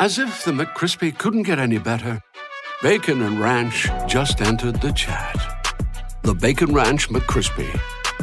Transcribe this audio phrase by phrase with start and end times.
[0.00, 2.20] As if the McCrispy couldn't get any better,
[2.82, 5.38] Bacon and Ranch just entered the chat.
[6.22, 7.70] The Bacon Ranch McCrispy,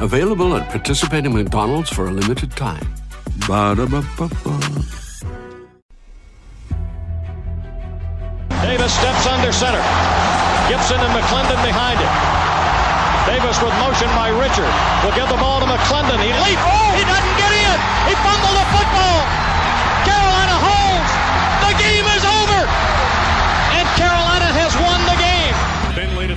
[0.02, 2.86] available at participating McDonald's for a limited time.
[3.48, 4.60] Ba-da-ba-ba-ba.
[8.62, 9.82] Davis steps under center.
[10.68, 12.14] Gibson and McClendon behind him.
[13.26, 14.70] Davis with motion by Richard.
[15.08, 16.20] Will give the ball to McClendon.
[16.20, 16.62] He leaps.
[16.62, 17.78] Oh, he doesn't get in.
[18.12, 19.11] He fumbled the football.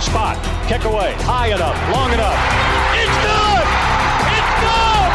[0.00, 2.32] spot, kick away, high enough, long enough.
[2.96, 3.66] It's good!
[4.32, 5.10] It's good!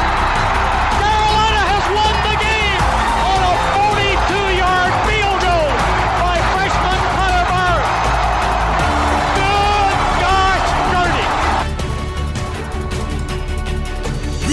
[1.02, 2.82] Carolina has won the game
[3.26, 5.74] on a 42-yard field goal
[6.22, 7.90] by freshman Connor Barth.
[9.34, 11.26] Good gosh, dirty!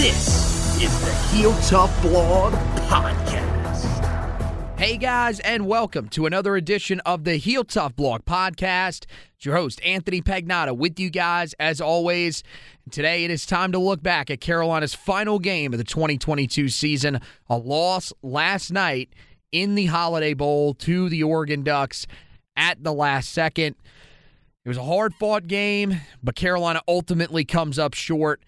[0.01, 2.57] This is the Heel Tough Blog
[5.03, 9.05] guys, and welcome to another edition of the Heel Tough Blog Podcast.
[9.35, 12.41] It's your host, Anthony Pagnotta, with you guys as always.
[12.89, 17.19] Today it is time to look back at Carolina's final game of the 2022 season,
[17.49, 19.09] a loss last night
[19.51, 22.07] in the Holiday Bowl to the Oregon Ducks
[22.55, 23.75] at the last second.
[24.63, 28.41] It was a hard fought game, but Carolina ultimately comes up short.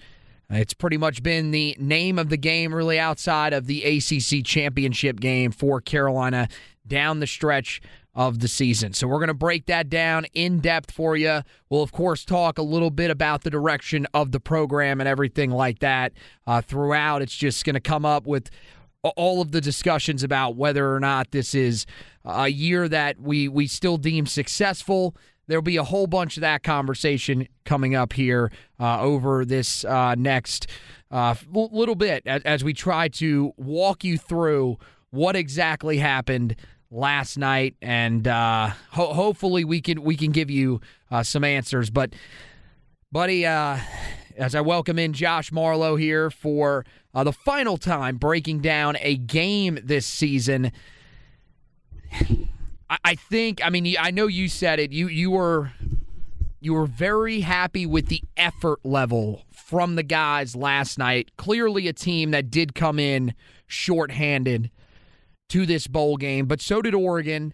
[0.49, 5.19] It's pretty much been the name of the game, really, outside of the ACC championship
[5.19, 6.47] game for Carolina
[6.87, 7.81] down the stretch
[8.13, 8.93] of the season.
[8.93, 11.41] So we're going to break that down in depth for you.
[11.69, 15.51] We'll, of course, talk a little bit about the direction of the program and everything
[15.51, 16.13] like that
[16.47, 17.21] uh, throughout.
[17.21, 18.49] It's just going to come up with
[19.03, 21.85] all of the discussions about whether or not this is
[22.23, 25.15] a year that we we still deem successful.
[25.47, 30.15] There'll be a whole bunch of that conversation coming up here uh, over this uh,
[30.15, 30.67] next
[31.11, 34.77] uh, little bit as, as we try to walk you through
[35.11, 36.55] what exactly happened
[36.91, 41.89] last night, and uh, ho- hopefully we can we can give you uh, some answers.
[41.89, 42.13] But,
[43.11, 43.77] buddy, uh,
[44.37, 49.79] as I welcome in Josh Marlowe here for the final time breaking down a game
[49.83, 50.71] this season.
[52.89, 53.63] I, I think.
[53.63, 54.91] I mean, I know you said it.
[54.91, 55.71] You you were
[56.59, 61.31] you were very happy with the effort level from the guys last night.
[61.37, 63.33] Clearly, a team that did come in
[63.67, 64.71] shorthanded
[65.49, 67.53] to this bowl game, but so did Oregon.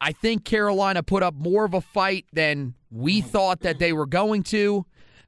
[0.00, 4.06] I think Carolina put up more of a fight than we thought that they were
[4.06, 4.86] going to,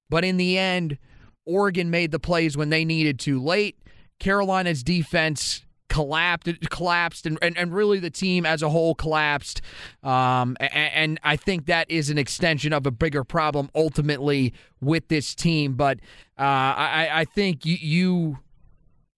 [0.09, 0.97] but in the end,
[1.45, 3.77] Oregon made the plays when they needed to late.
[4.19, 9.61] Carolina's defense collapsed, collapsed, and, and, and really the team as a whole collapsed.
[10.03, 15.09] Um, and, and I think that is an extension of a bigger problem ultimately with
[15.09, 15.75] this team.
[15.75, 15.99] But
[16.39, 18.39] uh, I, I think you, you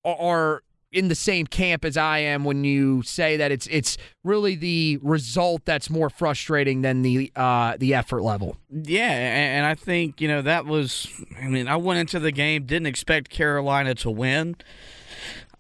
[0.05, 4.57] are in the same camp as I am when you say that it's it's really
[4.57, 8.57] the result that's more frustrating than the uh, the effort level.
[8.71, 11.09] Yeah, and I think you know that was.
[11.41, 14.57] I mean, I went into the game didn't expect Carolina to win.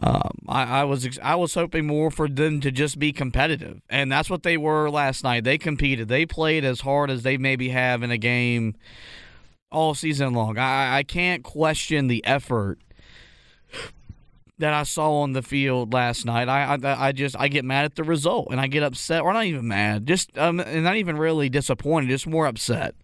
[0.00, 4.10] Um, I, I was I was hoping more for them to just be competitive, and
[4.10, 5.44] that's what they were last night.
[5.44, 6.08] They competed.
[6.08, 8.74] They played as hard as they maybe have in a game
[9.70, 10.58] all season long.
[10.58, 12.78] I, I can't question the effort
[14.58, 16.48] that I saw on the field last night.
[16.48, 19.32] I, I, I just I get mad at the result and I get upset, or
[19.32, 22.94] not even mad, just um, and not even really disappointed, just more upset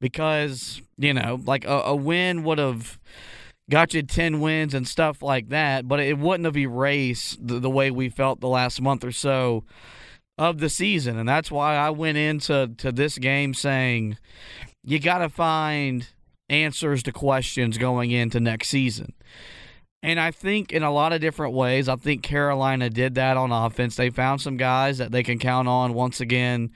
[0.00, 2.98] because you know like a, a win would have
[3.70, 7.70] got you 10 wins and stuff like that, but it wouldn't have erased the, the
[7.70, 9.64] way we felt the last month or so
[10.38, 11.18] of the season.
[11.18, 14.18] And that's why I went into to this game saying
[14.82, 16.08] you got to find
[16.48, 19.14] answers to questions going into next season.
[20.02, 23.52] And I think in a lot of different ways, I think Carolina did that on
[23.52, 23.94] offense.
[23.94, 26.72] They found some guys that they can count on once again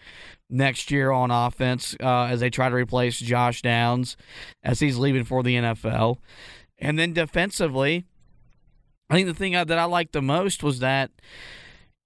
[0.48, 4.16] next year on offense uh, as they try to replace Josh Downs
[4.62, 6.18] as he's leaving for the NFL.
[6.78, 8.04] And then defensively,
[9.08, 11.10] I think the thing that I liked the most was that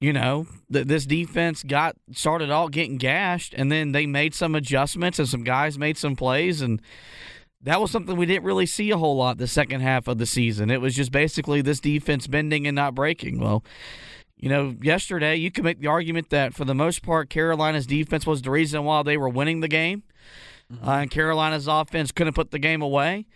[0.00, 4.54] you know, th- this defense got started all getting gashed, and then they made some
[4.54, 6.80] adjustments, and some guys made some plays, and
[7.60, 10.24] that was something we didn't really see a whole lot the second half of the
[10.24, 10.70] season.
[10.70, 13.38] It was just basically this defense bending and not breaking.
[13.38, 13.62] Well,
[14.38, 18.26] you know, yesterday you could make the argument that for the most part, Carolina's defense
[18.26, 20.02] was the reason why they were winning the game,
[20.72, 20.88] mm-hmm.
[20.88, 23.26] uh, and Carolina's offense couldn't put the game away.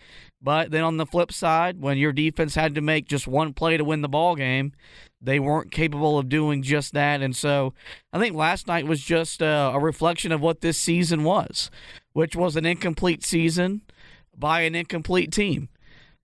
[0.45, 3.79] But then on the flip side, when your defense had to make just one play
[3.79, 4.73] to win the ball game,
[5.19, 7.23] they weren't capable of doing just that.
[7.23, 7.73] And so
[8.13, 11.71] I think last night was just a, a reflection of what this season was,
[12.13, 13.81] which was an incomplete season
[14.37, 15.71] by an incomplete team.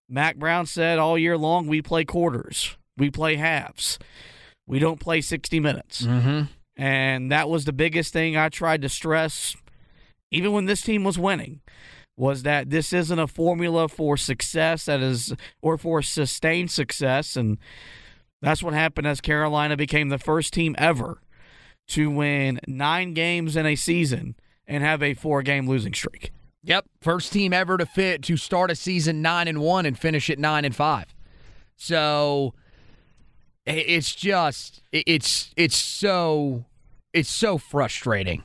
[0.07, 3.99] Mack Brown said all year long, we play quarters, we play halves,
[4.67, 6.03] we don't play 60 minutes.
[6.03, 6.43] Mm-hmm.
[6.77, 9.57] And that was the biggest thing I tried to stress,
[10.31, 11.63] even when this team was winning
[12.21, 17.57] was that this isn't a formula for success that is or for sustained success and
[18.43, 21.23] that's what happened as Carolina became the first team ever
[21.89, 24.35] to win 9 games in a season
[24.67, 26.31] and have a 4-game losing streak.
[26.63, 30.29] Yep, first team ever to fit to start a season 9 and 1 and finish
[30.29, 31.15] at 9 and 5.
[31.77, 32.55] So
[33.65, 36.67] it's just it's it's so
[37.15, 38.43] it's so frustrating.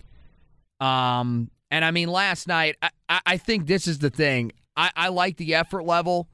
[0.79, 4.53] Um and I mean, last night, I, I think this is the thing.
[4.77, 6.29] I, I like the effort level.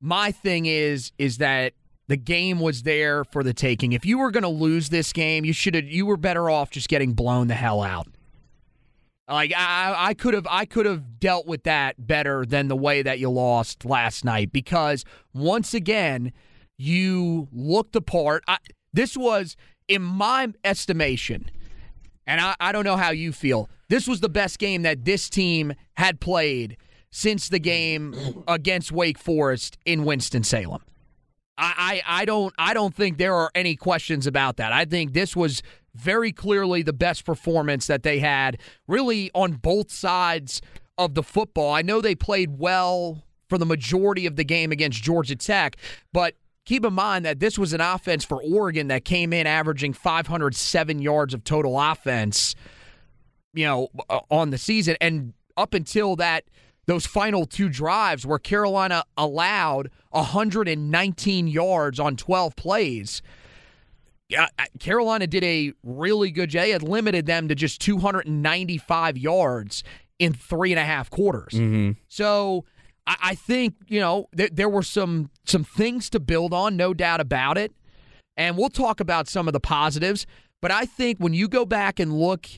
[0.00, 1.74] My thing is, is that
[2.08, 3.92] the game was there for the taking.
[3.92, 5.84] If you were going to lose this game, you should have.
[5.84, 8.08] You were better off just getting blown the hell out.
[9.28, 13.02] Like I, I could have, I could have dealt with that better than the way
[13.02, 16.32] that you lost last night because once again,
[16.76, 18.42] you looked apart.
[18.48, 18.58] I,
[18.92, 21.52] this was, in my estimation,
[22.26, 23.70] and I, I don't know how you feel.
[23.88, 26.76] This was the best game that this team had played
[27.10, 28.14] since the game
[28.48, 30.82] against Wake Forest in Winston Salem.
[31.58, 34.72] I, I, I don't I don't think there are any questions about that.
[34.72, 35.62] I think this was
[35.94, 40.60] very clearly the best performance that they had, really on both sides
[40.98, 41.72] of the football.
[41.72, 45.76] I know they played well for the majority of the game against Georgia Tech,
[46.12, 46.34] but
[46.64, 51.00] keep in mind that this was an offense for Oregon that came in averaging 507
[51.00, 52.54] yards of total offense
[53.56, 54.96] you know, uh, on the season.
[55.00, 56.44] And up until that,
[56.86, 63.22] those final two drives where Carolina allowed 119 yards on 12 plays.
[64.28, 64.48] Yeah,
[64.78, 66.62] Carolina did a really good job.
[66.62, 69.82] They had limited them to just 295 yards
[70.18, 71.52] in three and a half quarters.
[71.54, 71.92] Mm-hmm.
[72.08, 72.64] So
[73.06, 76.92] I, I, think you know th- there were some some things to build on, no
[76.92, 77.72] doubt about it.
[78.36, 80.26] And we'll talk about some of the positives.
[80.60, 82.48] But I think when you go back and look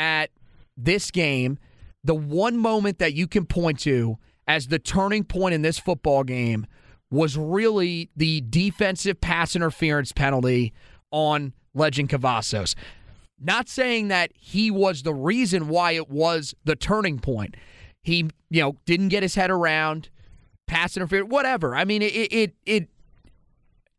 [0.00, 0.30] at
[0.78, 1.58] this game,
[2.02, 4.16] the one moment that you can point to
[4.48, 6.66] as the turning point in this football game
[7.10, 10.72] was really the defensive pass interference penalty
[11.10, 12.74] on Legend Cavazos.
[13.38, 17.56] Not saying that he was the reason why it was the turning point.
[18.02, 20.08] He, you know, didn't get his head around,
[20.66, 21.76] pass interference, whatever.
[21.76, 22.88] I mean, it it it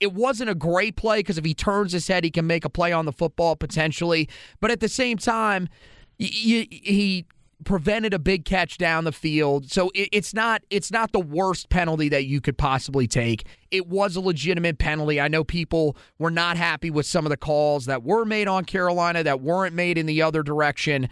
[0.01, 2.69] it wasn't a great play because if he turns his head, he can make a
[2.69, 4.27] play on the football potentially.
[4.59, 5.69] But at the same time,
[6.17, 7.25] he
[7.63, 9.71] prevented a big catch down the field.
[9.71, 13.45] So it's not it's not the worst penalty that you could possibly take.
[13.69, 15.21] It was a legitimate penalty.
[15.21, 18.65] I know people were not happy with some of the calls that were made on
[18.65, 21.09] Carolina that weren't made in the other direction.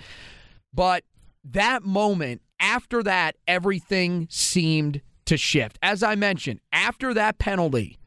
[0.73, 1.03] But
[1.43, 5.77] that moment, after that, everything seemed to shift.
[5.83, 7.98] As I mentioned, after that penalty,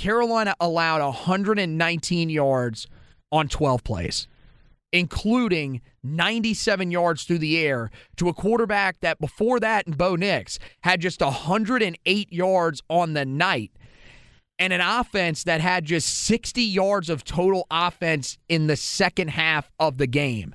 [0.00, 2.86] Carolina allowed 119 yards
[3.30, 4.28] on 12 plays,
[4.94, 10.58] including 97 yards through the air to a quarterback that before that in Bo Nix
[10.84, 13.72] had just 108 yards on the night
[14.58, 19.70] and an offense that had just 60 yards of total offense in the second half
[19.78, 20.54] of the game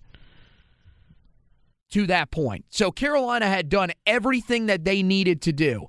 [1.91, 2.65] to that point.
[2.69, 5.85] So Carolina had done everything that they needed to do.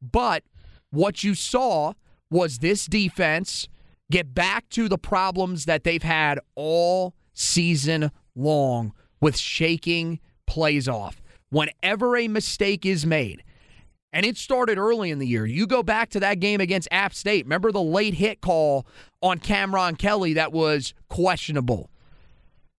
[0.00, 0.42] But
[0.88, 1.92] what you saw
[2.30, 3.68] was this defense
[4.10, 11.22] get back to the problems that they've had all season long with shaking plays off.
[11.50, 13.42] Whenever a mistake is made,
[14.12, 15.44] and it started early in the year.
[15.44, 17.44] You go back to that game against App State.
[17.44, 18.86] Remember the late hit call
[19.20, 21.90] on Cameron Kelly that was questionable,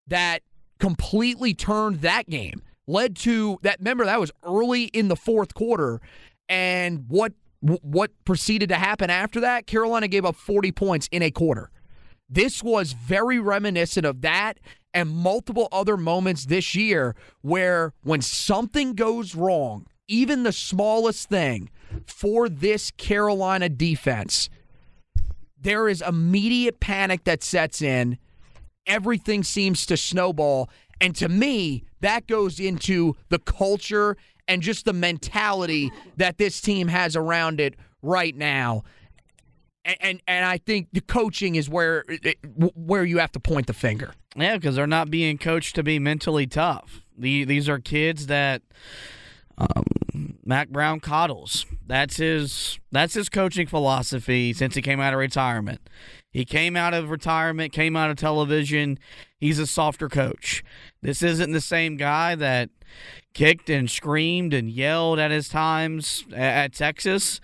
[0.08, 0.44] that
[0.80, 3.80] completely turned that game, led to that.
[3.80, 6.00] Remember, that was early in the fourth quarter.
[6.48, 7.34] And what
[7.66, 11.72] what proceeded to happen after that, Carolina gave up 40 points in a quarter.
[12.30, 14.60] This was very reminiscent of that
[14.94, 21.70] and multiple other moments this year where when something goes wrong, even the smallest thing
[22.06, 24.50] for this Carolina defense,
[25.60, 28.18] there is immediate panic that sets in.
[28.86, 30.70] Everything seems to snowball.
[31.02, 34.16] And to me, that goes into the culture
[34.48, 38.84] and just the mentality that this team has around it right now.
[39.84, 42.04] And, and, and I think the coaching is where
[42.76, 44.14] where you have to point the finger.
[44.36, 47.02] Yeah, because they're not being coached to be mentally tough.
[47.18, 48.62] The, these are kids that
[49.58, 49.84] um,
[50.44, 51.66] Mack Brown coddles.
[51.86, 55.82] That's his that's his coaching philosophy since he came out of retirement.
[56.32, 59.00] He came out of retirement, came out of television.
[59.38, 60.64] He's a softer coach.
[61.02, 62.70] This isn't the same guy that
[63.34, 67.40] kicked and screamed and yelled at his times at Texas.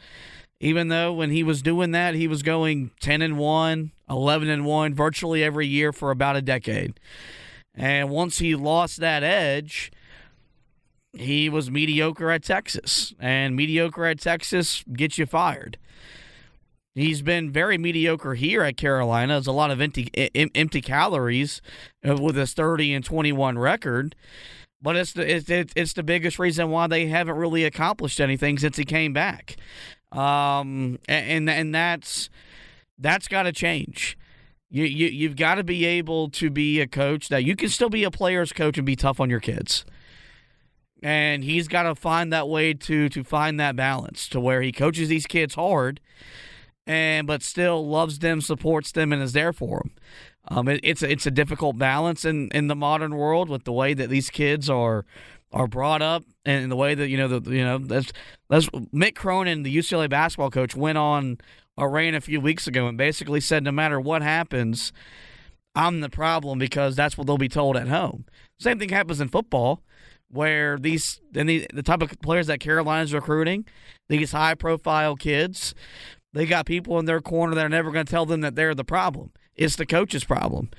[0.59, 4.65] Even though when he was doing that, he was going 10 and 1, 11 and
[4.65, 6.99] 1 virtually every year for about a decade.
[7.73, 9.91] And once he lost that edge,
[11.13, 13.13] he was mediocre at Texas.
[13.19, 15.77] And mediocre at Texas gets you fired.
[16.93, 19.33] He's been very mediocre here at Carolina.
[19.35, 21.61] There's a lot of empty empty calories
[22.07, 24.15] uh, with his 30 and 21 record.
[24.81, 28.75] But it's the it's, it's the biggest reason why they haven't really accomplished anything since
[28.75, 29.55] he came back.
[30.11, 32.29] Um, and and that's
[32.97, 34.17] that's got to change.
[34.69, 37.89] You, you you've got to be able to be a coach that you can still
[37.89, 39.85] be a player's coach and be tough on your kids.
[41.01, 44.71] And he's got to find that way to to find that balance to where he
[44.71, 45.99] coaches these kids hard
[46.87, 49.91] and but still loves them, supports them, and is there for them.
[50.47, 53.71] Um, it, it's a, it's a difficult balance in, in the modern world with the
[53.71, 55.05] way that these kids are
[55.53, 58.11] are brought up and the way that you know the you know that's
[58.49, 61.37] that's Mick Cronin, the UCLA basketball coach, went on
[61.77, 64.91] a reign a few weeks ago and basically said no matter what happens,
[65.75, 68.25] I'm the problem because that's what they'll be told at home.
[68.59, 69.81] Same thing happens in football
[70.31, 73.65] where these the, the type of players that Carolina's recruiting,
[74.09, 75.73] these high profile kids,
[76.33, 78.75] they got people in their corner that are never going to tell them that they're
[78.75, 79.31] the problem.
[79.55, 80.69] It's the coach's problem.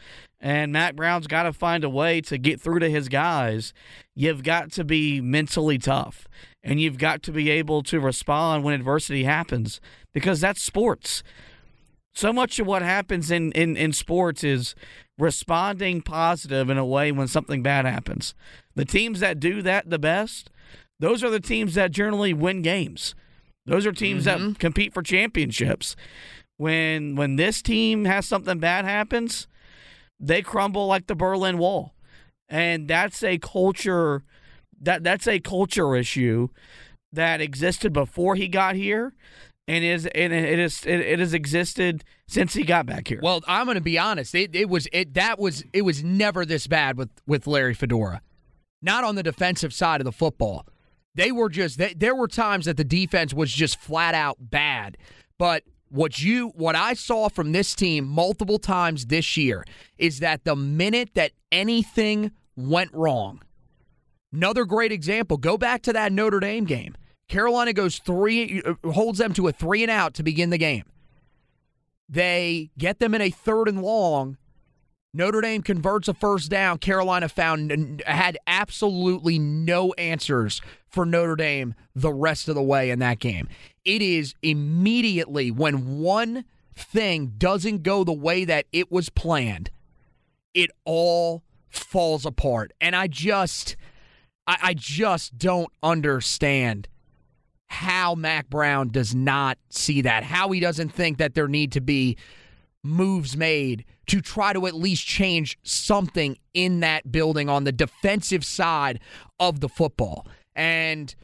[0.41, 3.73] And Mack Brown's got to find a way to get through to his guys.
[4.15, 6.27] You've got to be mentally tough
[6.65, 9.81] and you've got to be able to respond when adversity happens
[10.13, 11.23] because that's sports.
[12.15, 14.75] So much of what happens in, in, in sports is
[15.19, 18.35] responding positive in a way when something bad happens.
[18.75, 20.51] The teams that do that the best,
[20.99, 23.15] those are the teams that generally win games.
[23.67, 24.53] Those are teams mm-hmm.
[24.53, 25.95] that compete for championships.
[26.57, 29.47] When when this team has something bad happens,
[30.21, 31.95] they crumble like the Berlin Wall.
[32.49, 34.23] And that's a culture
[34.81, 36.49] that that's a culture issue
[37.13, 39.13] that existed before he got here
[39.69, 43.21] and is and it is it, it has existed since he got back here.
[43.23, 44.35] Well, I'm going to be honest.
[44.35, 48.23] It, it was it that was it was never this bad with with Larry Fedora.
[48.83, 50.67] Not on the defensive side of the football.
[51.15, 54.97] They were just they, there were times that the defense was just flat out bad.
[55.39, 59.65] But what you what I saw from this team multiple times this year
[59.99, 63.43] is that the minute that anything went wrong,
[64.33, 66.95] another great example, go back to that Notre Dame game.
[67.29, 70.85] Carolina goes three uh, holds them to a three and out to begin the game.
[72.09, 74.39] They get them in a third and long
[75.15, 76.79] Notre Dame converts a first down.
[76.79, 82.99] Carolina found had absolutely no answers for Notre Dame the rest of the way in
[83.01, 83.49] that game.
[83.85, 89.71] It is immediately when one thing doesn't go the way that it was planned,
[90.55, 92.73] it all falls apart.
[92.81, 93.77] And I just
[94.47, 96.89] I, I just don't understand
[97.67, 101.81] how Mack Brown does not see that, how he doesn't think that there need to
[101.81, 102.17] be
[102.83, 108.45] moves made to try to at least change something in that building on the defensive
[108.45, 109.01] side
[109.39, 110.27] of the football.
[110.55, 111.15] And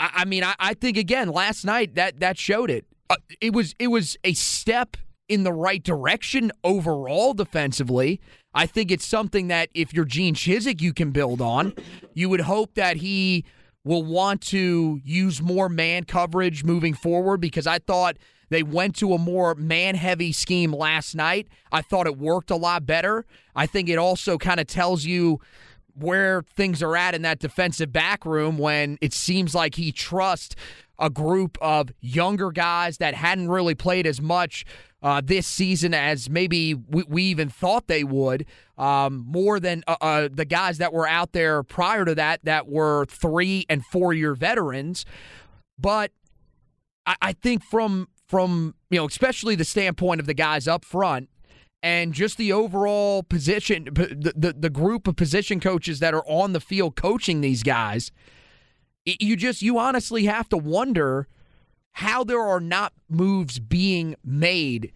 [0.00, 2.86] I, I mean, I, I, think again last night that that showed it.
[3.10, 4.96] Uh, it was it was a step
[5.28, 8.20] in the right direction overall defensively.
[8.54, 11.74] I think it's something that if you're Gene Chizik, you can build on.
[12.12, 13.44] You would hope that he
[13.84, 18.16] will want to use more man coverage moving forward because I thought
[18.52, 21.48] they went to a more man heavy scheme last night.
[21.72, 23.24] I thought it worked a lot better.
[23.56, 25.40] I think it also kind of tells you
[25.94, 30.54] where things are at in that defensive back room when it seems like he trusts
[30.98, 34.64] a group of younger guys that hadn't really played as much
[35.02, 38.46] uh, this season as maybe we, we, even thought they would,
[38.78, 42.68] um, more than uh, uh, the guys that were out there prior to that that
[42.68, 45.04] were three and four year veterans.
[45.76, 46.12] But
[47.04, 51.28] I, I think from from you know especially the standpoint of the guys up front
[51.82, 56.54] and just the overall position the, the, the group of position coaches that are on
[56.54, 58.10] the field coaching these guys
[59.04, 61.28] you just you honestly have to wonder
[61.92, 64.94] how there are not moves being made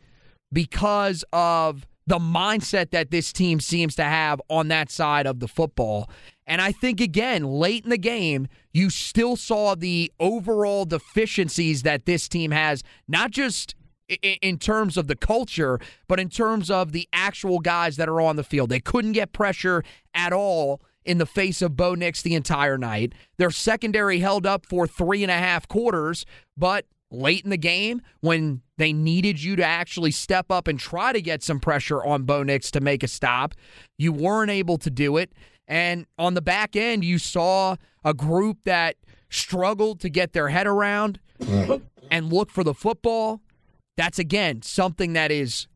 [0.51, 5.49] because of the mindset that this team seems to have on that side of the
[5.49, 6.09] football.
[6.47, 12.07] And I think, again, late in the game, you still saw the overall deficiencies that
[12.07, 13.75] this team has, not just
[14.23, 18.37] in terms of the culture, but in terms of the actual guys that are on
[18.37, 18.71] the field.
[18.71, 19.83] They couldn't get pressure
[20.15, 23.15] at all in the face of Bo Nix the entire night.
[23.37, 26.25] Their secondary held up for three and a half quarters,
[26.57, 31.13] but late in the game when they needed you to actually step up and try
[31.13, 33.55] to get some pressure on Bo Nix to make a stop.
[33.97, 35.33] You weren't able to do it.
[35.69, 38.97] And on the back end, you saw a group that
[39.31, 41.21] struggled to get their head around
[42.11, 43.41] and look for the football.
[43.97, 45.67] That's, again, something that is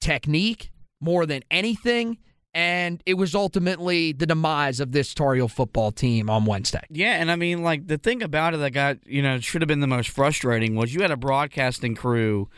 [0.00, 0.70] technique
[1.00, 2.18] more than anything
[2.54, 6.84] and it was ultimately the demise of this Tar Heel football team on Wednesday.
[6.88, 9.68] Yeah, and I mean, like the thing about it that got you know should have
[9.68, 12.48] been the most frustrating was you had a broadcasting crew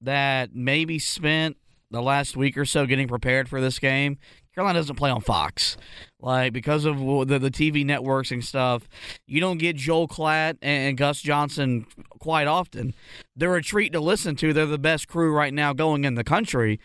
[0.00, 1.56] that maybe spent
[1.90, 4.18] the last week or so getting prepared for this game.
[4.56, 5.76] Carolina doesn't play on Fox,
[6.18, 8.88] like because of the the TV networks and stuff.
[9.26, 11.86] You don't get Joel Klatt and Gus Johnson
[12.20, 12.94] quite often.
[13.36, 14.54] They're a treat to listen to.
[14.54, 16.80] They're the best crew right now going in the country.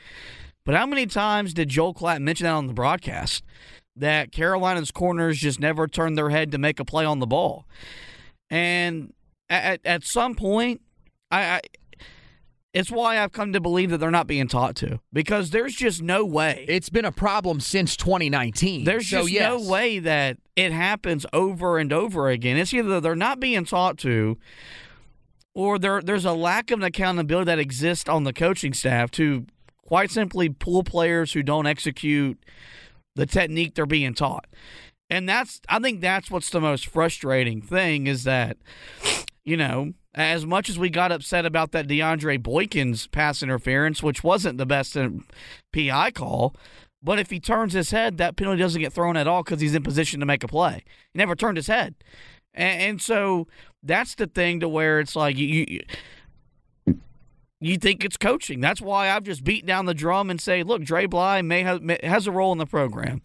[0.65, 3.41] But how many times did Joel Klatt mention that on the broadcast?
[3.95, 7.65] That Carolina's corners just never turned their head to make a play on the ball.
[8.49, 9.13] And
[9.49, 10.81] at, at some point,
[11.31, 11.61] I, I
[12.73, 16.01] it's why I've come to believe that they're not being taught to because there's just
[16.01, 16.65] no way.
[16.69, 18.85] It's been a problem since 2019.
[18.85, 19.49] There's so, just yes.
[19.49, 22.57] no way that it happens over and over again.
[22.57, 24.37] It's either they're not being taught to
[25.53, 29.45] or there there's a lack of accountability that exists on the coaching staff to
[29.85, 32.39] quite simply pull players who don't execute
[33.15, 34.47] the technique they're being taught.
[35.09, 38.55] And that's I think that's what's the most frustrating thing is that
[39.43, 44.23] you know, as much as we got upset about that DeAndre Boykins pass interference, which
[44.23, 45.09] wasn't the best uh,
[45.73, 46.55] PI call,
[47.01, 49.75] but if he turns his head, that penalty doesn't get thrown at all because he's
[49.75, 50.83] in position to make a play.
[51.13, 51.95] He never turned his head,
[52.53, 53.47] and, and so
[53.81, 55.81] that's the thing to where it's like you, you
[57.61, 58.59] you think it's coaching.
[58.59, 61.81] That's why I've just beat down the drum and say, look, Dre Bly may have
[62.03, 63.21] has a role in the program.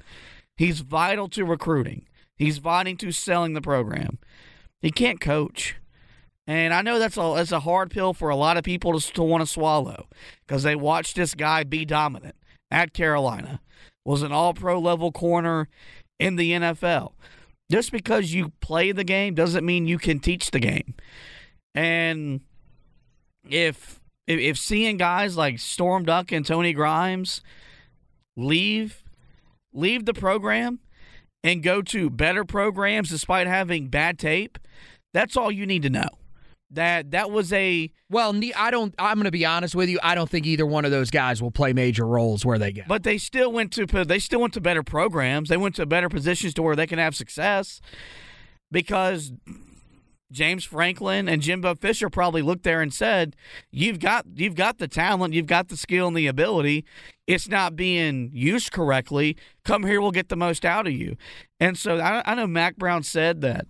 [0.56, 2.06] He's vital to recruiting.
[2.36, 4.18] He's vital to selling the program.
[4.80, 5.76] He can't coach.
[6.46, 9.12] And I know that's a that's a hard pill for a lot of people to,
[9.14, 10.06] to want to swallow
[10.46, 12.36] because they watched this guy be dominant
[12.70, 13.60] at Carolina,
[14.04, 15.68] was an all pro level corner
[16.18, 17.12] in the NFL.
[17.70, 20.94] Just because you play the game doesn't mean you can teach the game.
[21.74, 22.42] And
[23.48, 27.42] if if, if seeing guys like Storm Duck and Tony Grimes
[28.36, 29.02] leave
[29.72, 30.78] leave the program
[31.42, 34.58] and go to better programs despite having bad tape,
[35.12, 36.08] that's all you need to know.
[36.70, 38.34] That that was a well.
[38.56, 38.94] I don't.
[38.98, 40.00] I'm going to be honest with you.
[40.02, 42.82] I don't think either one of those guys will play major roles where they go.
[42.88, 45.48] But they still went to they still went to better programs.
[45.48, 47.80] They went to better positions to where they can have success
[48.72, 49.32] because
[50.32, 53.36] James Franklin and Jimbo Fisher probably looked there and said,
[53.70, 56.84] "You've got you've got the talent, you've got the skill and the ability.
[57.26, 59.36] It's not being used correctly.
[59.64, 61.16] Come here, we'll get the most out of you."
[61.60, 63.66] And so I, I know Mack Brown said that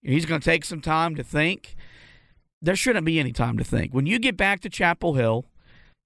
[0.00, 1.74] he's going to take some time to think.
[2.62, 3.92] There shouldn't be any time to think.
[3.92, 5.46] When you get back to Chapel Hill,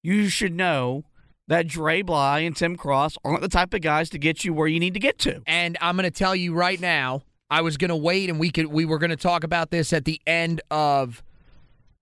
[0.02, 1.04] you should know
[1.48, 4.68] that Dre Bly and Tim Cross aren't the type of guys to get you where
[4.68, 5.42] you need to get to.
[5.46, 8.50] And I'm going to tell you right now I was going to wait and we
[8.50, 11.22] could we were going to talk about this at the end of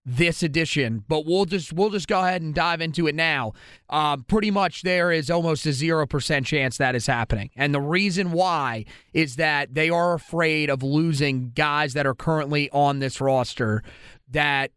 [0.04, 3.52] this edition, but we'll just we'll just go ahead and dive into it now.
[3.88, 7.80] Um, pretty much, there is almost a zero percent chance that is happening, and the
[7.80, 13.20] reason why is that they are afraid of losing guys that are currently on this
[13.20, 13.82] roster
[14.32, 14.70] that,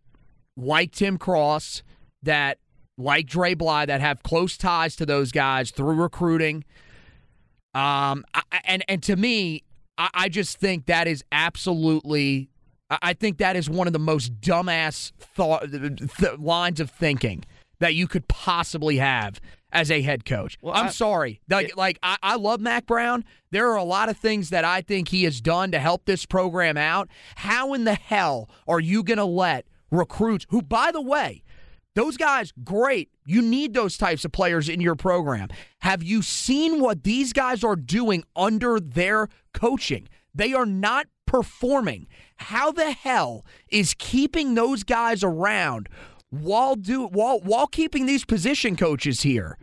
[0.56, 1.84] like Tim Cross,
[2.24, 2.60] that
[2.98, 6.64] like Dre Bly, that have close ties to those guys through recruiting.
[7.74, 8.24] Um,
[8.64, 9.64] and and to me,
[9.98, 12.50] I, I just think that is absolutely.
[12.90, 17.44] I think that is one of the most dumbass thought th- lines of thinking
[17.80, 19.42] that you could possibly have
[19.76, 20.58] as a head coach.
[20.62, 21.42] Well, I'm I, sorry.
[21.50, 23.26] Like, it, like I, I love Mack Brown.
[23.52, 26.26] There are a lot of things that I think he has done to help this
[26.26, 27.10] program out.
[27.36, 31.44] How in the hell are you going to let recruits who, by the way,
[31.94, 33.10] those guys, great.
[33.26, 35.50] You need those types of players in your program.
[35.80, 40.08] Have you seen what these guys are doing under their coaching?
[40.34, 42.08] They are not performing.
[42.38, 45.90] How the hell is keeping those guys around
[46.42, 49.58] while do while while keeping these position coaches here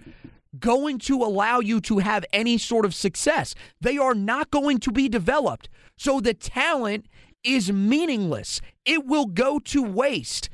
[0.59, 3.55] going to allow you to have any sort of success?
[3.81, 5.69] They are not going to be developed.
[5.97, 7.07] So the talent
[7.45, 8.61] is meaningless.
[8.85, 10.49] It will go to waste.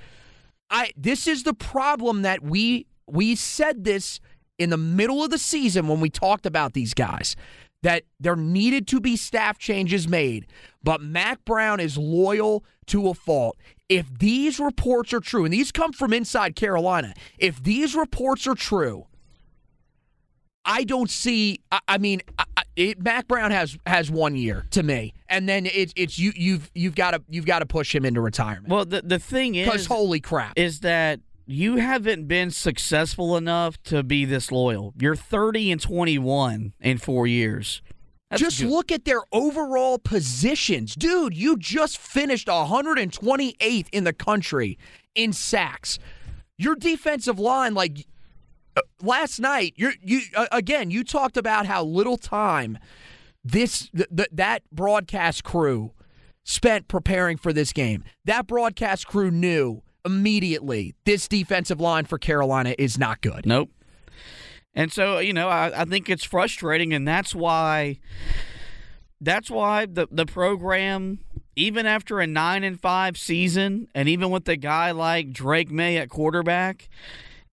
[0.71, 4.21] I this is the problem that we we said this
[4.59, 7.37] in the middle of the season when we talked about these guys
[7.83, 10.47] that there needed to be staff changes made,
[10.83, 13.57] but Mack Brown is loyal to a fault.
[13.89, 18.55] If these reports are true, and these come from inside Carolina, if these reports are
[18.55, 19.07] true,
[20.65, 21.61] I don't see.
[21.73, 22.45] I, I mean, I,
[22.77, 26.71] it, Mack Brown has has one year to me, and then it's it's you you've
[26.75, 28.69] you've got to you've got to push him into retirement.
[28.69, 33.83] Well, the the thing is, because holy crap, is that you haven't been successful enough
[33.85, 34.93] to be this loyal.
[35.01, 37.81] You're 30 and 21 in four years.
[38.31, 38.69] That's just good.
[38.71, 40.95] look at their overall positions.
[40.95, 44.79] Dude, you just finished 128th in the country
[45.15, 45.99] in sacks.
[46.59, 48.07] Your defensive line, like
[48.77, 52.79] uh, last night, you you uh, again, you talked about how little time
[53.45, 55.93] this th- th- that broadcast crew
[56.45, 58.05] spent preparing for this game.
[58.25, 63.47] That broadcast crew knew immediately this defensive line for Carolina is not good.
[63.47, 63.71] Nope.
[64.79, 67.99] And so, you know, I, I think it's frustrating, and that's why
[69.21, 71.19] that's why the the program,
[71.57, 75.97] even after a nine and five season, and even with a guy like Drake Maye
[75.97, 76.89] at quarterback,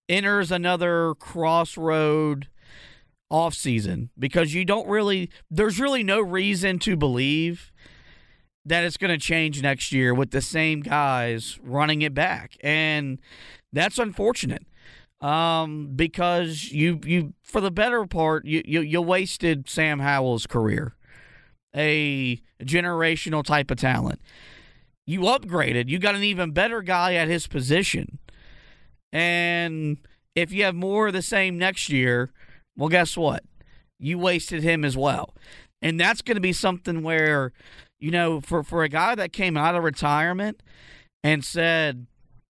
[0.07, 2.47] enters another crossroad
[3.31, 7.71] off season because you don't really there's really no reason to believe
[8.65, 13.17] that it's going to change next year with the same guys running it back, and
[13.73, 14.67] that's unfortunate
[15.25, 20.95] um, because you you for the better part you, you you wasted Sam Howell's career,
[21.75, 24.21] a generational type of talent.
[25.07, 25.89] You upgraded.
[25.89, 28.19] You got an even better guy at his position,
[29.11, 29.97] and
[30.35, 32.31] if you have more of the same next year,
[32.77, 33.43] well, guess what?
[33.97, 35.33] You wasted him as well,
[35.81, 37.51] and that's going to be something where
[37.99, 40.61] you know, for, for a guy that came out of retirement
[41.23, 42.05] and said,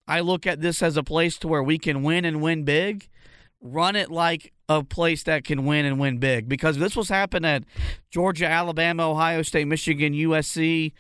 [0.08, 3.10] I look at this as a place to where we can win and win big,
[3.62, 6.48] run it like a place that can win and win big.
[6.48, 7.64] Because this was happening at
[8.12, 10.94] Georgia, Alabama, Ohio State, Michigan, USC.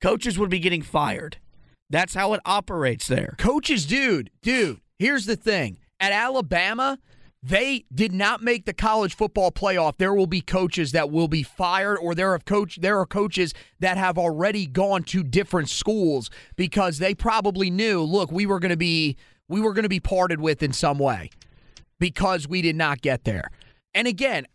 [0.00, 1.38] Coaches would be getting fired.
[1.90, 3.34] That's how it operates there.
[3.38, 5.78] Coaches, dude, dude, here's the thing.
[6.00, 6.98] At Alabama,
[7.46, 9.98] they did not make the college football playoff.
[9.98, 13.52] There will be coaches that will be fired, or there are coach there are coaches
[13.80, 18.70] that have already gone to different schools because they probably knew, look, we were going
[18.70, 21.28] to be we were going to be parted with in some way
[21.98, 23.50] because we did not get there.
[23.92, 24.46] And again,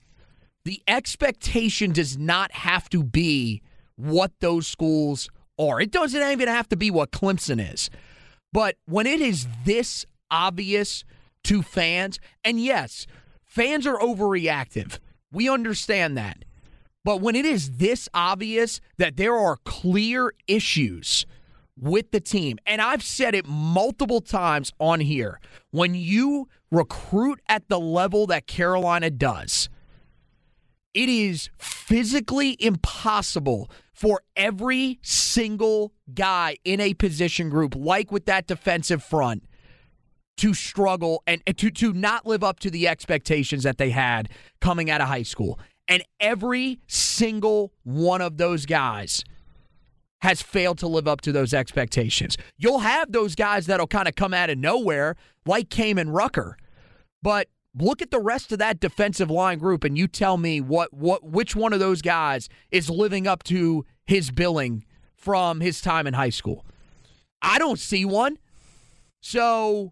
[0.65, 3.62] the expectation does not have to be
[3.97, 5.80] what those schools are.
[5.80, 7.91] It doesn't even have to be what Clemson is.
[8.52, 11.04] But when it is this obvious
[11.45, 12.19] to fans.
[12.43, 13.08] And yes,
[13.43, 14.99] fans are overreactive.
[15.32, 16.45] We understand that.
[17.04, 21.25] But when it is this obvious that there are clear issues
[21.78, 25.39] with the team, and I've said it multiple times on here,
[25.71, 29.69] when you recruit at the level that Carolina does,
[30.93, 38.47] it is physically impossible for every single guy in a position group, like with that
[38.47, 39.43] defensive front,
[40.39, 44.30] to struggle and to, to not live up to the expectations that they had
[44.62, 45.60] coming out of high school.
[45.88, 49.23] And every single one of those guys
[50.21, 52.38] has failed to live up to those expectations.
[52.58, 56.58] You'll have those guys that'll kind of come out of nowhere, like Kaimon Rucker.
[57.21, 60.93] But look at the rest of that defensive line group and you tell me what
[60.93, 64.84] what which one of those guys is living up to his billing
[65.15, 66.65] from his time in high school.
[67.41, 68.38] I don't see one.
[69.21, 69.91] So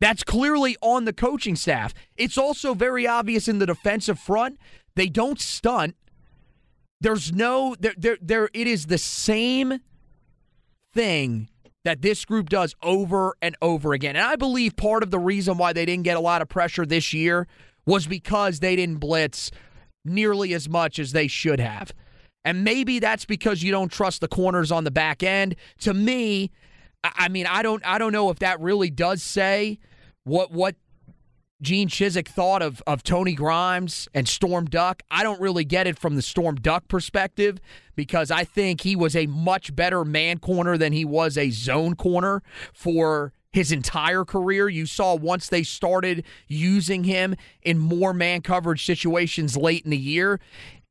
[0.00, 1.94] that's clearly on the coaching staff.
[2.16, 4.58] It's also very obvious in the defensive front.
[4.94, 5.96] They don't stunt.
[7.00, 9.80] There's no there there there it is the same
[10.94, 11.48] thing
[11.84, 14.16] that this group does over and over again.
[14.16, 16.84] And I believe part of the reason why they didn't get a lot of pressure
[16.84, 17.46] this year
[17.86, 19.50] was because they didn't blitz
[20.04, 21.92] nearly as much as they should have.
[22.44, 25.54] And maybe that's because you don't trust the corners on the back end.
[25.80, 26.50] To me,
[27.16, 29.78] I mean, I don't I don't know if that really does say
[30.24, 30.76] what what
[31.62, 35.02] Gene Chizik thought of of Tony Grimes and Storm Duck.
[35.10, 37.58] I don't really get it from the Storm Duck perspective
[37.94, 41.94] because I think he was a much better man corner than he was a zone
[41.94, 42.42] corner
[42.72, 44.68] for his entire career.
[44.68, 49.96] You saw once they started using him in more man coverage situations late in the
[49.96, 50.40] year,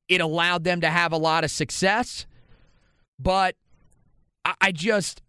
[0.09, 2.25] it allowed them to have a lot of success.
[3.19, 3.55] But
[4.61, 5.21] I, just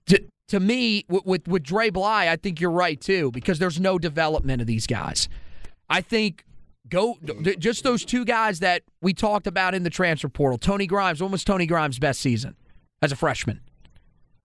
[0.49, 3.99] to me with, with with Dre Bly, I think you're right too because there's no
[3.99, 5.29] development of these guys.
[5.89, 6.45] I think
[6.89, 7.19] go
[7.59, 10.59] just those two guys that we talked about in the transfer portal.
[10.59, 12.57] Tony Grimes, when was Tony Grimes' best season
[13.03, 13.61] as a freshman?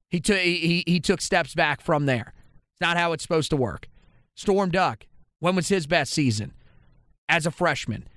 [0.09, 2.33] He took he he took steps back from there.
[2.73, 3.87] It's not how it's supposed to work.
[4.35, 5.05] Storm Duck,
[5.39, 6.53] when was his best season
[7.29, 8.07] as a freshman?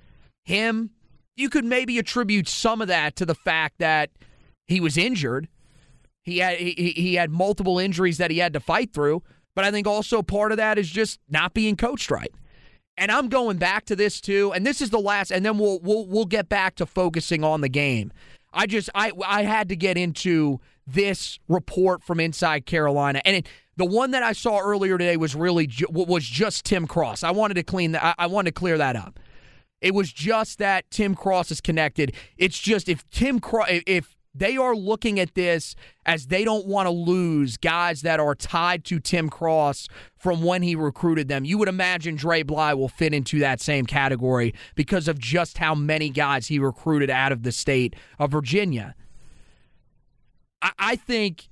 [0.44, 0.90] Him,
[1.36, 4.10] you could maybe attribute some of that to the fact that
[4.66, 5.48] he was injured.
[6.24, 9.22] He had he, he had multiple injuries that he had to fight through,
[9.54, 12.32] but I think also part of that is just not being coached right.
[12.96, 15.80] And I'm going back to this too, and this is the last and then we'll
[15.80, 18.10] we'll we'll get back to focusing on the game.
[18.54, 23.48] I just I I had to get into this report from inside Carolina, and it,
[23.76, 27.22] the one that I saw earlier today was really ju- was just Tim Cross.
[27.22, 28.04] I wanted to clean that.
[28.04, 29.18] I, I wanted to clear that up.
[29.80, 32.14] It was just that Tim Cross is connected.
[32.38, 36.86] It's just if Tim Cross if they are looking at this as they don't want
[36.86, 41.44] to lose guys that are tied to Tim Cross from when he recruited them.
[41.44, 45.74] You would imagine Dre Bly will fit into that same category because of just how
[45.74, 48.94] many guys he recruited out of the state of Virginia.
[50.60, 51.48] I, I think,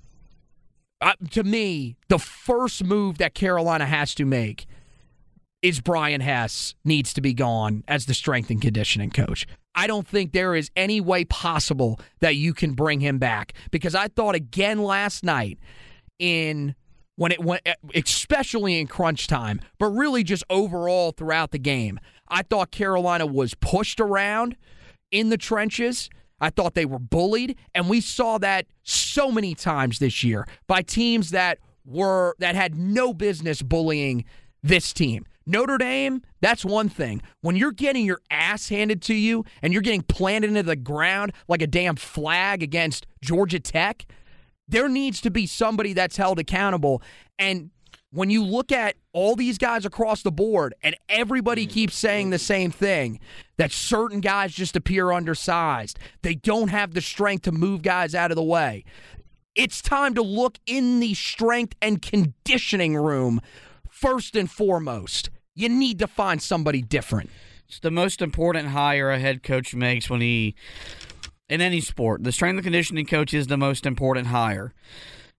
[1.01, 4.67] uh, to me, the first move that Carolina has to make
[5.63, 9.47] is Brian Hess needs to be gone as the strength and conditioning coach.
[9.75, 13.95] I don't think there is any way possible that you can bring him back because
[13.95, 15.59] I thought again last night
[16.19, 16.75] in
[17.17, 22.01] when it went especially in crunch time, but really just overall throughout the game.
[22.29, 24.57] I thought Carolina was pushed around
[25.11, 26.09] in the trenches.
[26.41, 30.83] I thought they were bullied and we saw that so many times this year by
[30.83, 34.25] teams that were that had no business bullying
[34.63, 35.25] this team.
[35.47, 37.23] Notre Dame, that's one thing.
[37.41, 41.33] When you're getting your ass handed to you and you're getting planted into the ground
[41.49, 44.07] like a damn flag against Georgia Tech,
[44.69, 47.03] there needs to be somebody that's held accountable.
[47.39, 47.71] And
[48.13, 51.75] when you look at all these guys across the board and everybody mm-hmm.
[51.75, 53.19] keeps saying the same thing
[53.57, 58.31] that certain guys just appear undersized, they don't have the strength to move guys out
[58.31, 58.85] of the way.
[59.55, 63.41] It's time to look in the strength and conditioning room
[64.03, 65.31] first and foremost.
[65.55, 67.31] You need to find somebody different.
[67.69, 70.57] It's the most important hire a head coach makes when he,
[71.49, 74.75] in any sport, the strength and conditioning coach is the most important hire.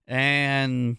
[0.06, 0.96] And,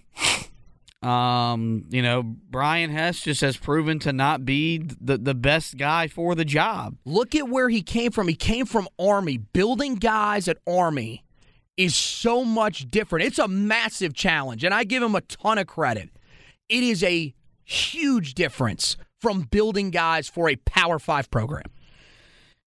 [1.02, 6.08] um, you know, Brian Hess just has proven to not be the, the best guy
[6.08, 6.96] for the job.
[7.04, 8.28] Look at where he came from.
[8.28, 9.38] He came from Army.
[9.38, 11.26] Building guys at Army
[11.78, 13.26] is so much different.
[13.26, 16.10] It's a massive challenge, and I give him a ton of credit.
[16.70, 17.34] It is a
[17.66, 21.66] huge difference from building guys for a Power Five program.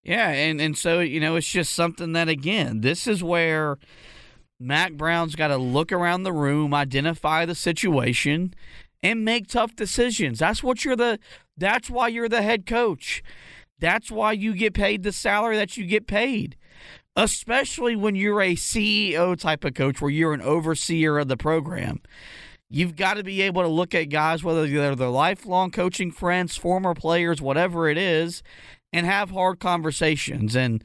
[0.03, 3.79] Yeah, and, and so, you know, it's just something that, again, this is where
[4.59, 8.55] Mack Brown's got to look around the room, identify the situation,
[9.03, 10.39] and make tough decisions.
[10.39, 11.19] That's what you're the
[11.57, 13.23] that's why you're the head coach.
[13.79, 16.57] That's why you get paid the salary that you get paid.
[17.15, 22.01] Especially when you're a CEO type of coach where you're an overseer of the program.
[22.71, 26.57] You've got to be able to look at guys, whether they're their lifelong coaching friends,
[26.57, 28.43] former players, whatever it is,
[28.93, 30.55] and have hard conversations.
[30.55, 30.85] And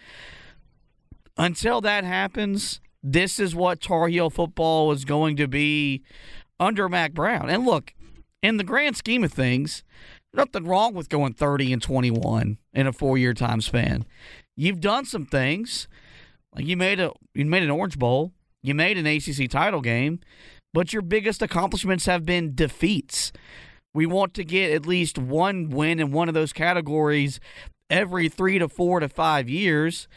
[1.38, 6.04] until that happens, this is what Tar Heel football is going to be
[6.60, 7.50] under Mack Brown.
[7.50, 7.94] And look,
[8.42, 9.84] in the grand scheme of things,
[10.34, 14.06] nothing wrong with going 30 and 21 in a four year time span.
[14.56, 15.88] You've done some things.
[16.56, 20.20] Like you made a you made an Orange Bowl, you made an ACC title game,
[20.74, 23.32] but your biggest accomplishments have been defeats.
[23.94, 27.40] We want to get at least one win in one of those categories
[27.90, 30.08] every three to four to five years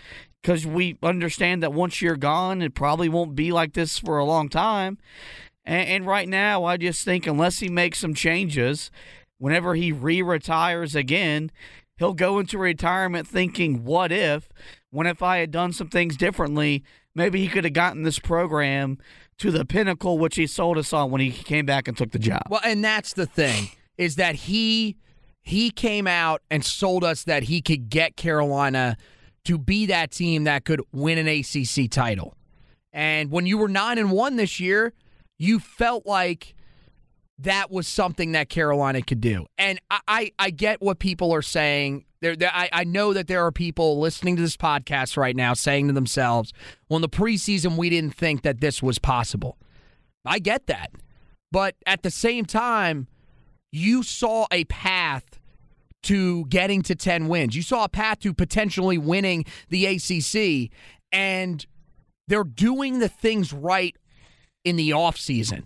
[0.40, 4.24] because we understand that once you're gone, it probably won't be like this for a
[4.24, 4.96] long time.
[5.64, 8.90] And, and right now, I just think unless he makes some changes,
[9.38, 11.50] whenever he re retires again,
[11.98, 14.48] he'll go into retirement thinking, what if?
[14.90, 18.98] When if I had done some things differently, maybe he could have gotten this program
[19.38, 22.18] to the pinnacle which he sold us on when he came back and took the
[22.18, 22.42] job.
[22.48, 23.68] Well, and that's the thing
[23.98, 24.96] is that he
[25.42, 28.96] he came out and sold us that he could get Carolina
[29.44, 32.36] to be that team that could win an ACC title.
[32.92, 34.92] And when you were 9 and 1 this year,
[35.38, 36.54] you felt like
[37.38, 39.46] that was something that Carolina could do.
[39.56, 42.06] And I, I, I get what people are saying.
[42.26, 45.54] There, there, I, I know that there are people listening to this podcast right now
[45.54, 46.52] saying to themselves,
[46.88, 49.58] well, in the preseason, we didn't think that this was possible.
[50.24, 50.90] I get that.
[51.52, 53.06] But at the same time,
[53.70, 55.38] you saw a path
[56.02, 57.54] to getting to 10 wins.
[57.54, 60.72] You saw a path to potentially winning the ACC.
[61.12, 61.64] And
[62.26, 63.94] they're doing the things right
[64.64, 65.62] in the offseason.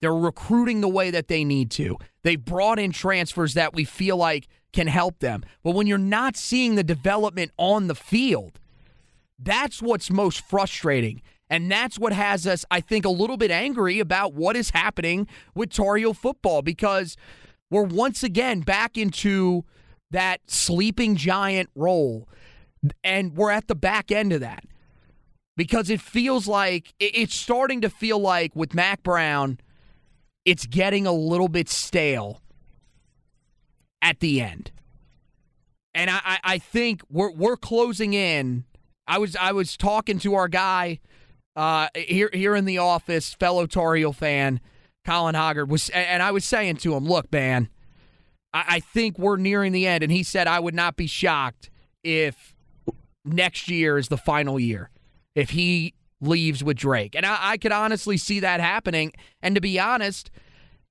[0.00, 1.98] They're recruiting the way that they need to.
[2.22, 5.44] They've brought in transfers that we feel like can help them.
[5.62, 8.60] But when you're not seeing the development on the field,
[9.38, 11.22] that's what's most frustrating.
[11.50, 15.26] And that's what has us, I think, a little bit angry about what is happening
[15.54, 17.16] with Tar football because
[17.70, 19.64] we're once again back into
[20.10, 22.28] that sleeping giant role.
[23.02, 24.64] And we're at the back end of that
[25.56, 29.58] because it feels like it's starting to feel like with Mack Brown,
[30.44, 32.40] it's getting a little bit stale
[34.02, 34.70] at the end.
[35.94, 38.64] And I, I think we're we're closing in.
[39.06, 41.00] I was I was talking to our guy
[41.56, 44.60] uh, here here in the office, fellow Tar Heel fan,
[45.04, 47.68] Colin Hoggard was, and I was saying to him, "Look, man,
[48.54, 51.70] I, I think we're nearing the end." And he said, "I would not be shocked
[52.04, 52.54] if
[53.24, 54.90] next year is the final year
[55.34, 59.12] if he leaves with Drake." And I, I could honestly see that happening.
[59.42, 60.30] And to be honest,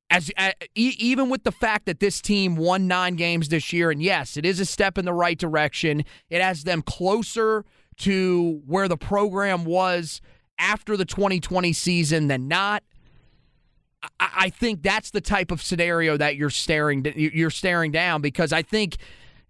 [0.10, 4.02] as uh, even with the fact that this team won nine games this year, and
[4.02, 6.04] yes, it is a step in the right direction.
[6.30, 7.66] It has them closer
[7.98, 10.22] to where the program was
[10.60, 12.84] after the 2020 season than not.
[14.20, 18.62] I think that's the type of scenario that you're staring you're staring down because I
[18.62, 18.98] think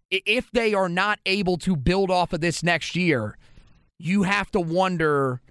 [0.09, 3.37] if they are not able to build off of this next year,
[3.99, 5.41] you have to wonder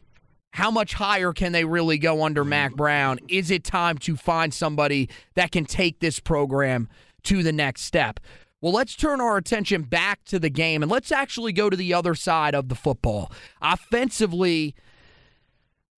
[0.56, 2.48] how much higher can they really go under mm-hmm.
[2.48, 3.18] Mack Brown?
[3.28, 6.88] Is it time to find somebody that can take this program
[7.24, 8.18] to the next step?
[8.62, 11.92] Well, let's turn our attention back to the game and let's actually go to the
[11.92, 13.30] other side of the football.
[13.60, 14.74] Offensively,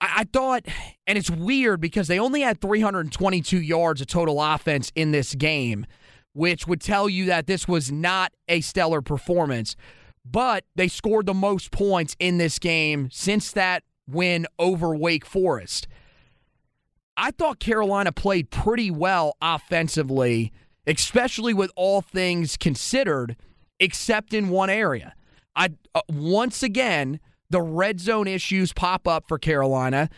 [0.00, 0.64] I, I thought,
[1.06, 5.86] and it's weird because they only had 322 yards of total offense in this game,
[6.32, 9.76] which would tell you that this was not a stellar performance.
[10.28, 15.86] But they scored the most points in this game since that win over Wake Forest.
[17.16, 20.52] I thought Carolina played pretty well offensively,
[20.86, 23.36] especially with all things considered,
[23.80, 25.14] except in one area.
[25.56, 27.18] I uh, once again
[27.50, 30.08] the red zone issues pop up for Carolina.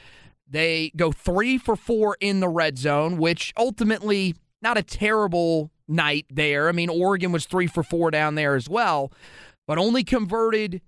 [0.48, 6.26] They go three for four in the red zone, which ultimately not a terrible night
[6.28, 6.68] there.
[6.68, 9.12] I mean, Oregon was three for four down there as well,
[9.66, 10.82] but only converted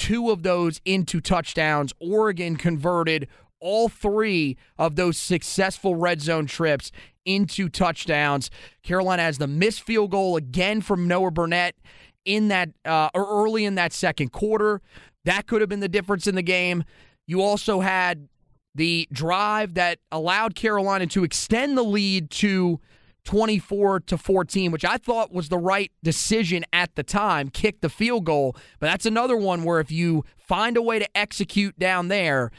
[0.00, 1.92] two of those into touchdowns.
[2.00, 3.28] Oregon converted
[3.60, 6.90] all three of those successful red zone trips
[7.26, 8.50] into touchdowns.
[8.82, 11.76] Carolina has the missed field goal again from Noah Burnett
[12.24, 14.80] in that uh, early in that second quarter.
[15.26, 16.84] That could have been the difference in the game.
[17.26, 18.28] You also had
[18.74, 22.80] the drive that allowed Carolina to extend the lead to
[23.24, 27.88] 24 to 14, which I thought was the right decision at the time, kick the
[27.88, 28.56] field goal.
[28.78, 32.50] But that's another one where if you find a way to execute down there,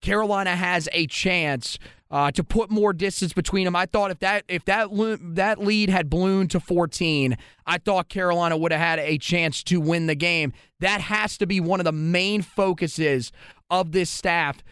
[0.00, 1.78] Carolina has a chance
[2.10, 3.74] uh, to put more distance between them.
[3.74, 4.88] I thought if that if that
[5.34, 9.80] that lead had ballooned to 14, I thought Carolina would have had a chance to
[9.80, 10.52] win the game.
[10.80, 13.32] That has to be one of the main focuses
[13.70, 14.62] of this staff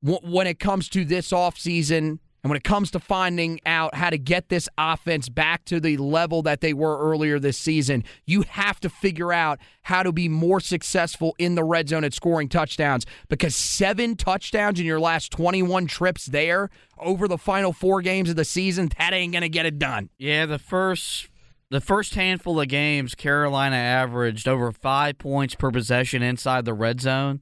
[0.00, 4.18] when it comes to this offseason and when it comes to finding out how to
[4.18, 8.78] get this offense back to the level that they were earlier this season, you have
[8.80, 13.06] to figure out how to be more successful in the red zone at scoring touchdowns
[13.30, 18.36] because seven touchdowns in your last 21 trips there over the final four games of
[18.36, 20.10] the season, that ain't going to get it done.
[20.18, 21.30] Yeah, the first
[21.70, 27.00] the first handful of games, Carolina averaged over five points per possession inside the red
[27.00, 27.40] zone.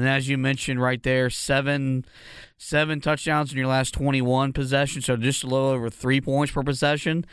[0.00, 2.06] And as you mentioned right there, seven
[2.56, 6.62] seven touchdowns in your last 21 possessions, so just a little over three points per
[6.62, 7.26] possession.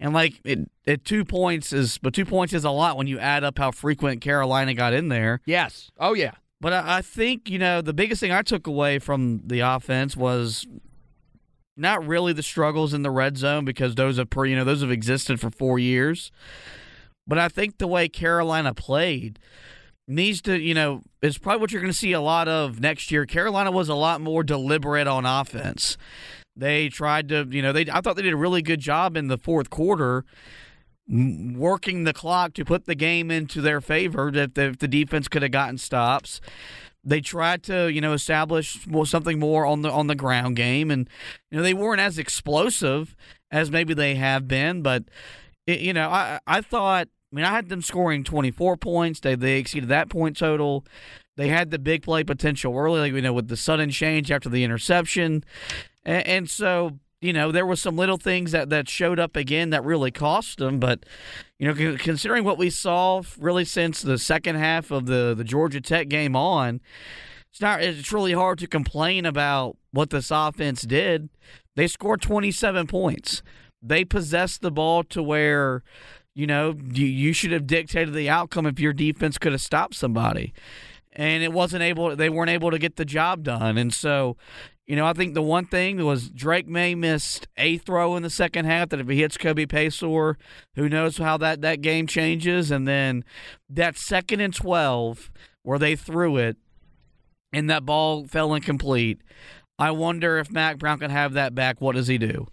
[0.00, 3.18] And like it, it two points is, but two points is a lot when you
[3.18, 5.42] add up how frequent Carolina got in there.
[5.44, 5.90] Yes.
[5.98, 6.32] Oh yeah.
[6.62, 10.16] But I, I think you know the biggest thing I took away from the offense
[10.16, 10.66] was
[11.76, 14.90] not really the struggles in the red zone because those have you know those have
[14.90, 16.32] existed for four years.
[17.26, 19.38] But I think the way Carolina played
[20.06, 23.10] needs to, you know, is probably what you're going to see a lot of next
[23.10, 23.26] year.
[23.26, 25.96] Carolina was a lot more deliberate on offense.
[26.56, 29.28] They tried to, you know, they I thought they did a really good job in
[29.28, 30.24] the fourth quarter
[31.06, 35.28] working the clock to put the game into their favor if the, if the defense
[35.28, 36.40] could have gotten stops.
[37.06, 41.08] They tried to, you know, establish something more on the on the ground game and
[41.50, 43.14] you know, they weren't as explosive
[43.50, 45.04] as maybe they have been, but
[45.66, 49.18] you know, I I thought I mean, I had them scoring 24 points.
[49.18, 50.84] They they exceeded that point total.
[51.36, 54.48] They had the big play potential early, like you know, with the sudden change after
[54.48, 55.44] the interception,
[56.04, 59.70] and, and so you know there was some little things that that showed up again
[59.70, 60.78] that really cost them.
[60.78, 61.06] But
[61.58, 65.80] you know, considering what we saw really since the second half of the the Georgia
[65.80, 66.80] Tech game on,
[67.50, 67.82] it's not.
[67.82, 71.30] It's really hard to complain about what this offense did.
[71.74, 73.42] They scored 27 points.
[73.86, 75.82] They possessed the ball to where,
[76.34, 79.94] you know, you, you should have dictated the outcome if your defense could have stopped
[79.94, 80.52] somebody.
[81.12, 82.16] And it wasn't able.
[82.16, 83.78] They weren't able to get the job done.
[83.78, 84.36] And so,
[84.84, 88.30] you know, I think the one thing was Drake Maye missed a throw in the
[88.30, 90.34] second half that if he hits Kobe Paysour,
[90.74, 92.72] who knows how that, that game changes.
[92.72, 93.24] And then
[93.70, 95.30] that second and 12
[95.62, 96.56] where they threw it
[97.52, 99.20] and that ball fell incomplete.
[99.78, 101.80] I wonder if Mack Brown can have that back.
[101.80, 102.48] What does he do?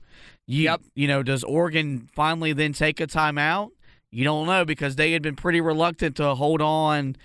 [0.48, 0.82] You, Yep.
[0.96, 3.72] You know, does Oregon finally then take a timeout?
[4.12, 7.16] You don't know because they had been pretty reluctant to hold on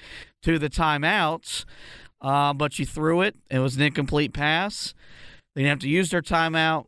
[0.42, 1.64] to the timeouts.
[2.20, 3.36] Uh, but you threw it.
[3.50, 4.94] It was an incomplete pass.
[5.54, 6.86] They didn't have to use their timeout.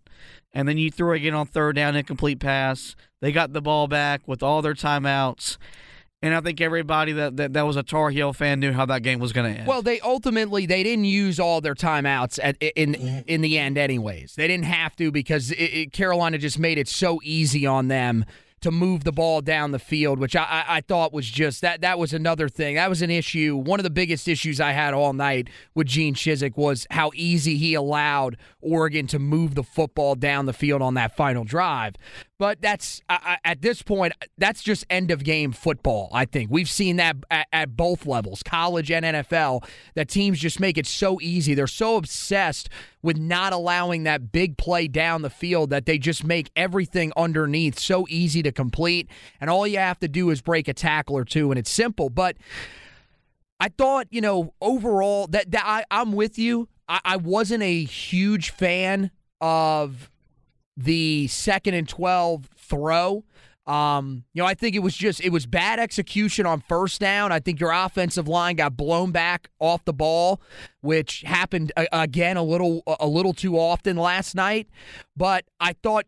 [0.53, 2.97] And then you threw again on third down, incomplete pass.
[3.21, 5.59] They got the ball back with all their timeouts.
[6.21, 9.03] And I think everybody that, that, that was a Tar Heel fan knew how that
[9.03, 9.69] game was going to end.
[9.69, 14.35] Well, they ultimately they didn't use all their timeouts at in in the end, anyways.
[14.35, 18.25] They didn't have to because it, it, Carolina just made it so easy on them
[18.61, 21.83] to move the ball down the field, which I, I, I thought was just that
[21.83, 22.75] that was another thing.
[22.75, 23.57] That was an issue.
[23.57, 27.57] One of the biggest issues I had all night with Gene Chizik was how easy
[27.57, 31.95] he allowed Oregon to move the football down the field on that final drive.
[32.39, 36.09] But that's I, I, at this point, that's just end of game football.
[36.13, 39.69] I think we've seen that at, at both levels, college and NFL.
[39.95, 41.55] That teams just make it so easy.
[41.55, 42.69] They're so obsessed
[43.03, 47.79] with not allowing that big play down the field that they just make everything underneath
[47.79, 49.09] so easy to complete.
[49.41, 52.11] And all you have to do is break a tackle or two, and it's simple.
[52.11, 52.37] But
[53.61, 56.69] I thought, you know, overall that, that I, I'm with you.
[56.89, 59.11] I, I wasn't a huge fan
[59.41, 60.11] of
[60.77, 63.25] the second and 12 throw.
[63.67, 67.33] Um, you know, I think it was just it was bad execution on first down.
[67.33, 70.41] I think your offensive line got blown back off the ball,
[70.81, 74.69] which happened again a little a little too often last night.
[75.15, 76.07] But I thought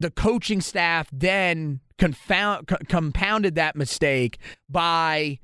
[0.00, 5.38] the coaching staff then confound co- compounded that mistake by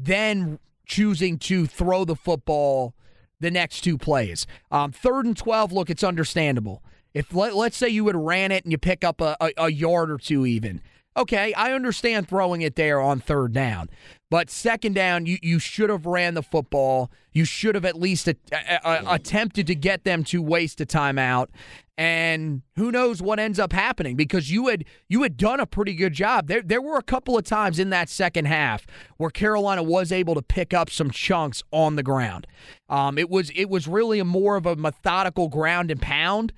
[0.00, 2.94] then choosing to throw the football
[3.42, 4.46] the next two plays.
[4.70, 6.82] Um, third and 12, look, it's understandable.
[7.12, 9.70] If let, let's say you had ran it and you pick up a, a, a
[9.70, 10.80] yard or two, even
[11.16, 13.90] okay, I understand throwing it there on third down,
[14.30, 17.10] but second down, you you should have ran the football.
[17.32, 20.86] You should have at least a, a, a, attempted to get them to waste a
[20.86, 21.48] timeout.
[21.98, 25.94] And who knows what ends up happening because you had you had done a pretty
[25.94, 26.48] good job.
[26.48, 28.86] There there were a couple of times in that second half
[29.18, 32.46] where Carolina was able to pick up some chunks on the ground.
[32.88, 36.54] Um, it was it was really a more of a methodical ground and pound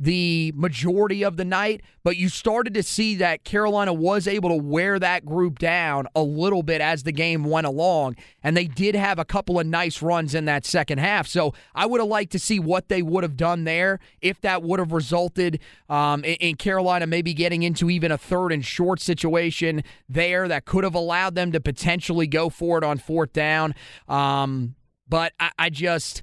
[0.00, 4.54] the majority of the night, but you started to see that Carolina was able to
[4.54, 8.94] wear that group down a little bit as the game went along, and they did
[8.94, 11.26] have a couple of nice runs in that second half.
[11.26, 14.62] So I would have liked to see what they would have done there if that
[14.62, 19.00] would have resulted um, in, in Carolina maybe getting into even a third and short
[19.00, 23.74] situation there that could have allowed them to potentially go for it on fourth down.
[24.08, 24.76] Um,
[25.08, 26.22] but I, I just,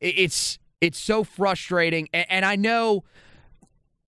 [0.00, 2.08] it- it's it's so frustrating.
[2.12, 3.04] And, and I know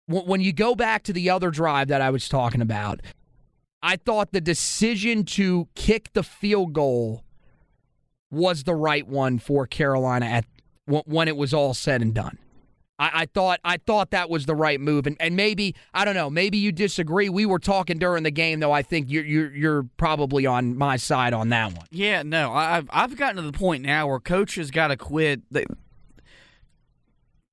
[0.07, 3.01] when you go back to the other drive that I was talking about,
[3.83, 7.25] I thought the decision to kick the field goal
[8.31, 10.45] was the right one for Carolina at
[10.87, 12.39] when it was all said and done.
[12.99, 16.15] I, I thought I thought that was the right move, and, and maybe I don't
[16.15, 16.31] know.
[16.31, 17.29] Maybe you disagree.
[17.29, 18.73] We were talking during the game, though.
[18.73, 21.87] I think you're you're, you're probably on my side on that one.
[21.91, 25.43] Yeah, no, I've I've gotten to the point now where coaches got to quit.
[25.51, 25.67] They,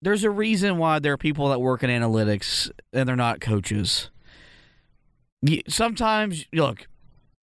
[0.04, 4.10] there's a reason why there are people that work in analytics and they're not coaches.
[5.68, 6.88] Sometimes, look,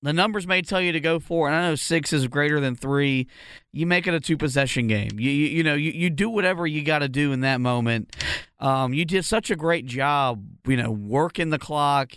[0.03, 2.75] the numbers may tell you to go for, and I know six is greater than
[2.75, 3.27] three.
[3.73, 5.11] You make it a two possession game.
[5.19, 8.17] You you, you know you, you do whatever you got to do in that moment.
[8.59, 12.13] Um, you did such a great job, you know, working the clock.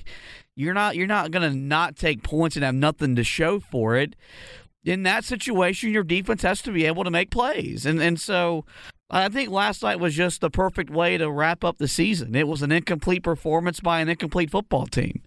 [0.55, 4.15] You're not you're not gonna not take points and have nothing to show for it
[4.85, 7.85] in that situation, your defense has to be able to make plays.
[7.85, 8.65] And and so
[9.09, 12.35] I think last night was just the perfect way to wrap up the season.
[12.35, 15.21] It was an incomplete performance by an incomplete football team.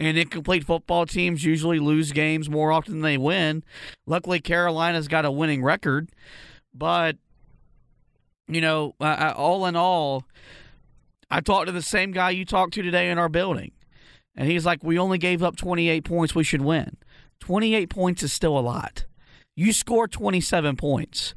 [0.00, 3.62] And incomplete football teams usually lose games more often than they win.
[4.06, 6.10] Luckily, Carolina's got a winning record.
[6.74, 7.16] But,
[8.48, 10.24] you know, uh, uh, all in all,
[11.30, 13.70] I talked to the same guy you talked to today in our building.
[14.36, 16.34] And he's like, we only gave up 28 points.
[16.34, 16.96] We should win.
[17.40, 19.04] 28 points is still a lot.
[19.54, 21.34] You score 27 points.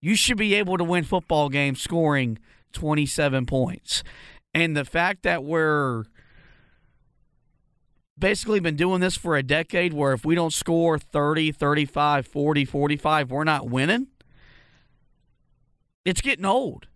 [0.00, 2.38] You should be able to win football games scoring
[2.72, 4.04] 27 points.
[4.54, 6.04] And the fact that we're
[8.18, 12.64] basically been doing this for a decade where if we don't score 30, 35, 40,
[12.64, 14.08] 45, we're not winning.
[16.04, 16.86] it's getting old.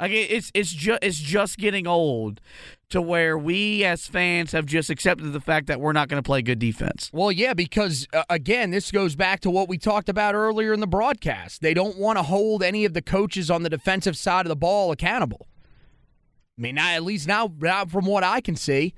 [0.00, 2.40] Like it's it's just it's just getting old
[2.88, 6.26] to where we as fans have just accepted the fact that we're not going to
[6.26, 7.10] play good defense.
[7.12, 10.80] Well, yeah, because uh, again, this goes back to what we talked about earlier in
[10.80, 11.60] the broadcast.
[11.60, 14.56] They don't want to hold any of the coaches on the defensive side of the
[14.56, 15.46] ball accountable.
[16.58, 18.94] I mean, at least now, now from what I can see,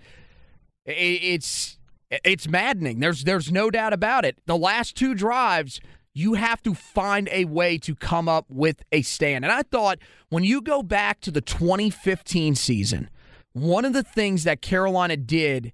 [0.85, 1.79] it's
[2.11, 3.01] it's maddening.
[3.01, 4.39] There's there's no doubt about it.
[4.47, 5.81] The last two drives
[6.15, 9.45] you have to find a way to come up with a stand.
[9.45, 9.99] And I thought
[10.29, 13.09] when you go back to the 2015 season,
[13.53, 15.73] one of the things that Carolina did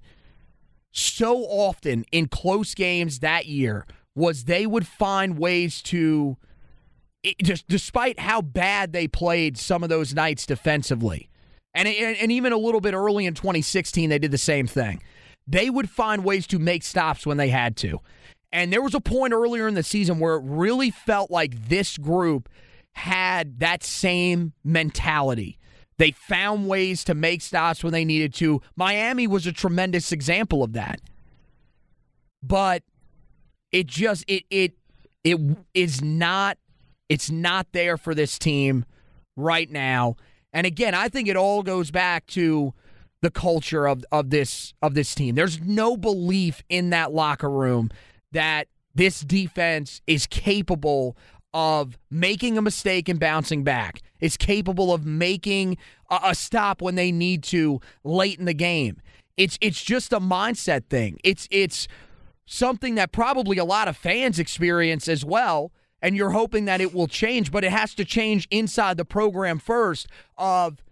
[0.92, 6.36] so often in close games that year was they would find ways to
[7.42, 11.28] just despite how bad they played some of those nights defensively.
[11.74, 15.02] And, and even a little bit early in 2016 they did the same thing.
[15.46, 18.00] They would find ways to make stops when they had to.
[18.50, 21.98] And there was a point earlier in the season where it really felt like this
[21.98, 22.48] group
[22.92, 25.58] had that same mentality.
[25.98, 28.62] They found ways to make stops when they needed to.
[28.76, 31.00] Miami was a tremendous example of that.
[32.42, 32.84] But
[33.72, 34.72] it just it it
[35.24, 35.38] it
[35.74, 36.56] is not
[37.08, 38.84] it's not there for this team
[39.36, 40.16] right now.
[40.52, 42.72] And again, I think it all goes back to
[43.20, 45.34] the culture of, of this of this team.
[45.34, 47.90] There's no belief in that locker room
[48.32, 51.16] that this defense is capable
[51.54, 54.00] of making a mistake and bouncing back.
[54.20, 55.78] Is capable of making
[56.10, 59.00] a, a, stop when they need to late in the game.
[59.36, 61.18] It's it's just a mindset thing.
[61.22, 61.86] It's it's
[62.44, 65.70] something that probably a lot of fans experience as well
[66.00, 69.58] and you're hoping that it will change, but it has to change inside the program
[69.58, 70.06] first
[70.36, 70.82] of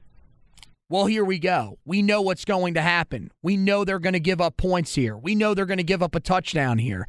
[0.89, 1.79] well, here we go.
[1.85, 3.33] We know what's going to happen.
[3.43, 5.17] We know they're going to give up points here.
[5.17, 7.09] We know they're going to give up a touchdown here.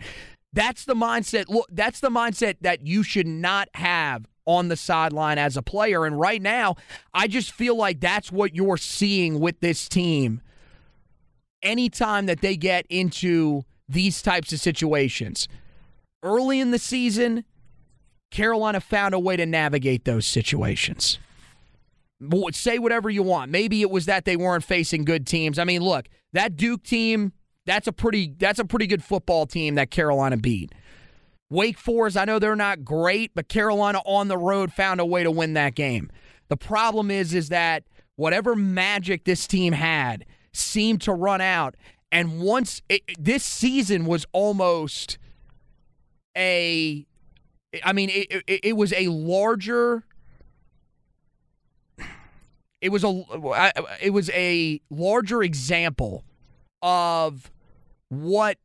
[0.51, 1.47] That's the mindset.
[1.47, 6.05] Look, that's the mindset that you should not have on the sideline as a player.
[6.05, 6.75] And right now,
[7.13, 10.41] I just feel like that's what you're seeing with this team.
[11.61, 15.47] Anytime that they get into these types of situations,
[16.23, 17.43] early in the season,
[18.32, 21.19] Carolina found a way to navigate those situations
[22.51, 23.51] say whatever you want.
[23.51, 25.59] Maybe it was that they weren't facing good teams.
[25.59, 27.34] I mean, look, that Duke team,
[27.65, 30.74] that's a pretty that's a pretty good football team that Carolina beat.
[31.49, 35.24] Wake Forest, I know they're not great, but Carolina on the road found a way
[35.24, 36.09] to win that game.
[36.49, 37.84] The problem is is that
[38.15, 41.76] whatever magic this team had seemed to run out
[42.11, 45.18] and once it, this season was almost
[46.38, 47.05] a
[47.84, 50.03] I mean, it, it, it was a larger
[52.88, 53.23] it was a
[54.01, 56.23] it was a larger example
[56.81, 57.51] of
[58.07, 58.57] what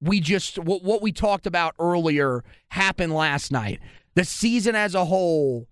[0.00, 3.80] we just what, what we talked about earlier happened last night.
[4.14, 5.68] The season as a whole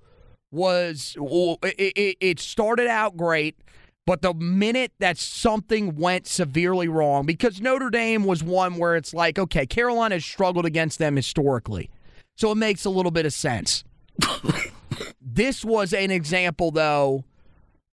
[0.50, 1.16] was
[1.62, 3.56] it, it started out great,
[4.04, 9.14] but the minute that something went severely wrong, because Notre Dame was one where it's
[9.14, 11.88] like, okay, Carolina has struggled against them historically,
[12.36, 13.82] so it makes a little bit of sense.
[15.22, 17.24] this was an example, though,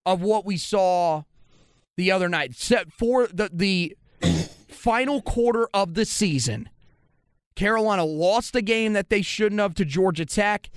[0.06, 1.22] of what we saw
[1.96, 2.54] the other night.
[2.54, 3.96] Set for the the
[4.68, 6.68] final quarter of the season,
[7.54, 10.70] Carolina lost a game that they shouldn't have to Georgia Tech,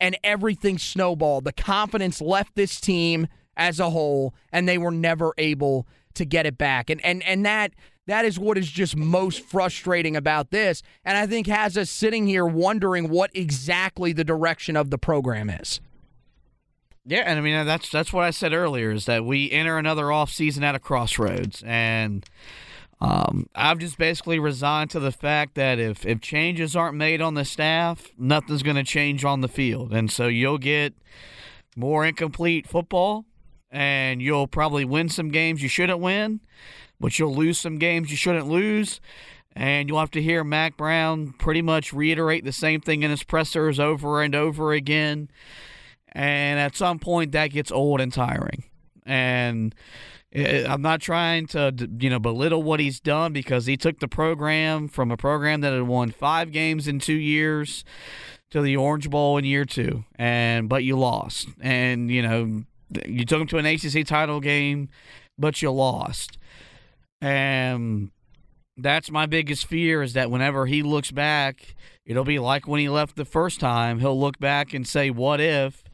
[0.00, 1.44] and everything snowballed.
[1.44, 6.46] The confidence left this team as a whole, and they were never able to get
[6.46, 6.90] it back.
[6.90, 7.72] And and and that
[8.06, 10.82] that is what is just most frustrating about this.
[11.04, 15.50] And I think has us sitting here wondering what exactly the direction of the program
[15.50, 15.80] is.
[17.08, 20.10] Yeah, and I mean that's that's what I said earlier is that we enter another
[20.10, 22.24] off season at a crossroads, and
[23.00, 27.34] um, I've just basically resigned to the fact that if if changes aren't made on
[27.34, 30.94] the staff, nothing's going to change on the field, and so you'll get
[31.76, 33.24] more incomplete football,
[33.70, 36.40] and you'll probably win some games you shouldn't win,
[36.98, 39.00] but you'll lose some games you shouldn't lose.
[39.58, 43.22] And you'll have to hear Mack Brown pretty much reiterate the same thing in his
[43.22, 45.30] pressers over and over again
[46.16, 48.64] and at some point that gets old and tiring.
[49.04, 49.74] And
[50.34, 54.88] I'm not trying to you know belittle what he's done because he took the program
[54.88, 57.84] from a program that had won five games in two years
[58.50, 62.62] to the Orange Bowl in year two, and but you lost, and you know
[63.06, 64.88] you took him to an ACC title game,
[65.38, 66.38] but you lost,
[67.20, 68.10] and
[68.78, 71.74] that's my biggest fear is that whenever he looks back,
[72.06, 73.98] it'll be like when he left the first time.
[73.98, 75.84] He'll look back and say, "What if?"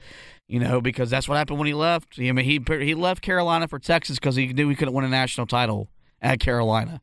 [0.52, 2.18] you know, because that's what happened when he left.
[2.18, 5.08] I mean, he he left Carolina for Texas because he knew he couldn't win a
[5.08, 5.88] national title
[6.20, 7.00] at Carolina.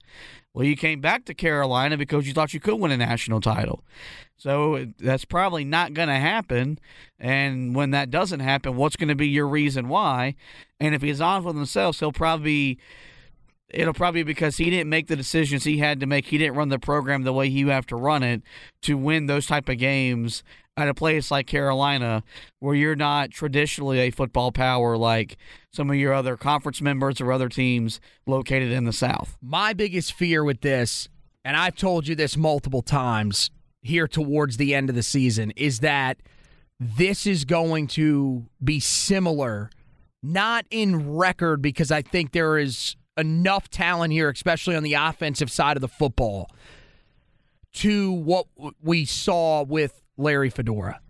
[0.54, 3.84] Well, you came back to Carolina because you thought you could win a national title.
[4.38, 6.80] So that's probably not going to happen.
[7.20, 10.36] And when that doesn't happen, what's going to be your reason why?
[10.80, 12.80] And if he's on with himself, he'll probably
[13.70, 16.26] it'll probably be because he didn't make the decisions he had to make.
[16.26, 18.42] He didn't run the program the way you have to run it
[18.84, 20.44] to win those type of games
[20.78, 22.24] at a place like Carolina,
[22.60, 25.38] where you're not traditionally a football power like
[25.74, 29.38] some of your other conference members or other teams located in the South.
[29.42, 31.10] My biggest fear with this,
[31.44, 33.52] and I've told you this multiple times
[33.82, 36.22] here towards the end of the season, is that
[36.80, 39.70] this is going to be similar,
[40.24, 45.52] not in record, because I think there is enough talent here, especially on the offensive
[45.52, 46.50] side of the football,
[47.74, 48.48] to what
[48.82, 51.02] we saw with Larry Fedora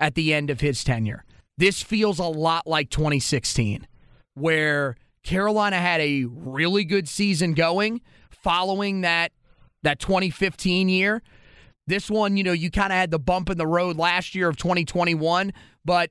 [0.00, 1.24] at the end of his tenure.
[1.56, 3.86] This feels a lot like 2016,
[4.34, 8.00] where Carolina had a really good season going
[8.30, 9.32] following that
[9.82, 11.22] that 2015 year.
[11.86, 14.48] This one, you know, you kind of had the bump in the road last year
[14.48, 15.52] of 2021,
[15.84, 16.10] but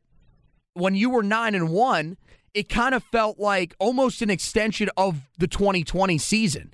[0.73, 2.17] when you were 9 and 1,
[2.53, 6.73] it kind of felt like almost an extension of the 2020 season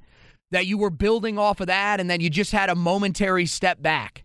[0.51, 3.82] that you were building off of that and then you just had a momentary step
[3.82, 4.24] back.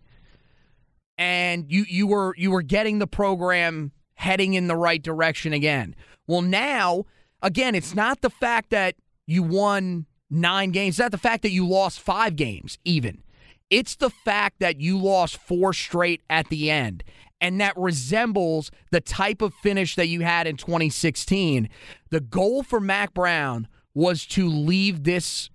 [1.17, 5.95] And you you were you were getting the program heading in the right direction again.
[6.27, 7.05] Well now
[7.41, 8.95] again it's not the fact that
[9.25, 13.23] you won 9 games it's not the fact that you lost 5 games even.
[13.69, 17.03] It's the fact that you lost 4 straight at the end
[17.41, 21.69] and that resembles the type of finish that you had in 2016.
[22.09, 25.49] The goal for Mack Brown was to leave this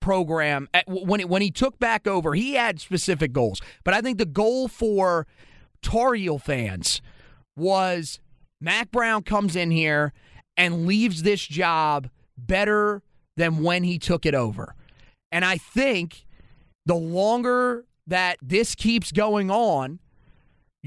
[0.00, 2.34] program at, when it, when he took back over.
[2.34, 5.26] He had specific goals, but I think the goal for
[5.82, 7.00] Tar Heel fans
[7.56, 8.20] was
[8.60, 10.12] Mack Brown comes in here
[10.56, 13.02] and leaves this job better
[13.36, 14.74] than when he took it over.
[15.30, 16.26] And I think
[16.86, 19.98] the longer that this keeps going on,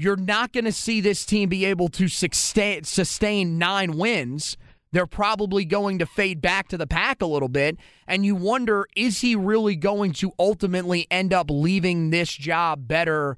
[0.00, 4.56] you're not going to see this team be able to sustain, nine wins.
[4.92, 7.76] They're probably going to fade back to the pack a little bit.
[8.06, 13.36] And you wonder is he really going to ultimately end up leaving this job better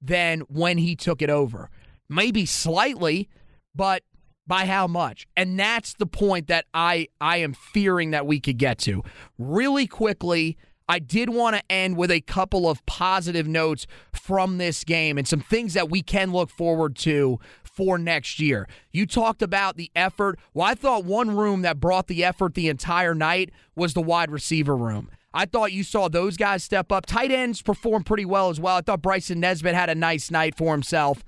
[0.00, 1.70] than when he took it over?
[2.08, 3.28] Maybe slightly,
[3.72, 4.02] but
[4.44, 5.28] by how much?
[5.36, 9.04] And that's the point that I, I am fearing that we could get to.
[9.38, 10.58] Really quickly,
[10.88, 15.26] I did want to end with a couple of positive notes from this game and
[15.26, 18.68] some things that we can look forward to for next year.
[18.92, 20.38] You talked about the effort.
[20.52, 24.30] Well, I thought one room that brought the effort the entire night was the wide
[24.30, 25.10] receiver room.
[25.34, 27.06] I thought you saw those guys step up.
[27.06, 28.76] Tight ends performed pretty well as well.
[28.76, 31.24] I thought Bryson Nesbitt had a nice night for himself.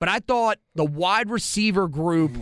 [0.00, 2.32] But I thought the wide receiver group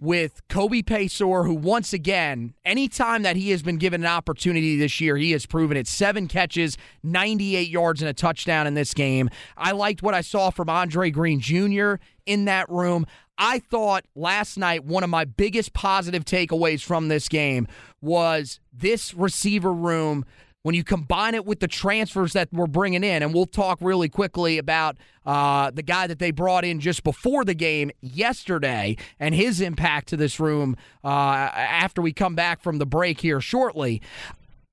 [0.00, 5.00] with Kobe Paysour, who once again, anytime that he has been given an opportunity this
[5.00, 5.86] year, he has proven it.
[5.86, 9.30] Seven catches, 98 yards, and a touchdown in this game.
[9.56, 11.94] I liked what I saw from Andre Green Jr.
[12.26, 13.06] in that room.
[13.38, 17.68] I thought last night one of my biggest positive takeaways from this game
[18.00, 20.24] was this receiver room
[20.66, 24.08] when you combine it with the transfers that we're bringing in, and we'll talk really
[24.08, 29.32] quickly about uh, the guy that they brought in just before the game yesterday and
[29.32, 31.08] his impact to this room uh,
[31.54, 34.02] after we come back from the break here shortly.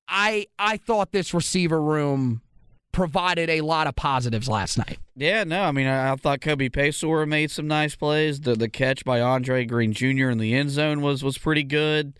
[0.07, 2.41] I I thought this receiver room
[2.91, 4.97] provided a lot of positives last night.
[5.15, 8.41] Yeah, no, I mean, I, I thought Kobe Paysour made some nice plays.
[8.41, 10.31] The the catch by Andre Green Jr.
[10.31, 12.13] in the end zone was was pretty good.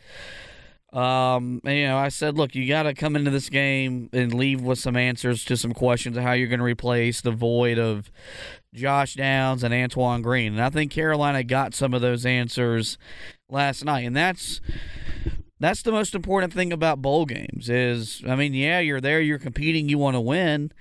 [0.94, 4.32] Um, and, you know, I said, look, you got to come into this game and
[4.32, 7.80] leave with some answers to some questions of how you're going to replace the void
[7.80, 8.12] of
[8.76, 10.54] Josh Downs and Antoine Green.
[10.54, 13.00] And I think Carolina got some of those answers
[13.50, 14.62] last night, and that's
[15.60, 17.70] that's the most important thing about bowl games.
[17.70, 20.72] Is I mean, yeah, you're there, you're competing, you want to win.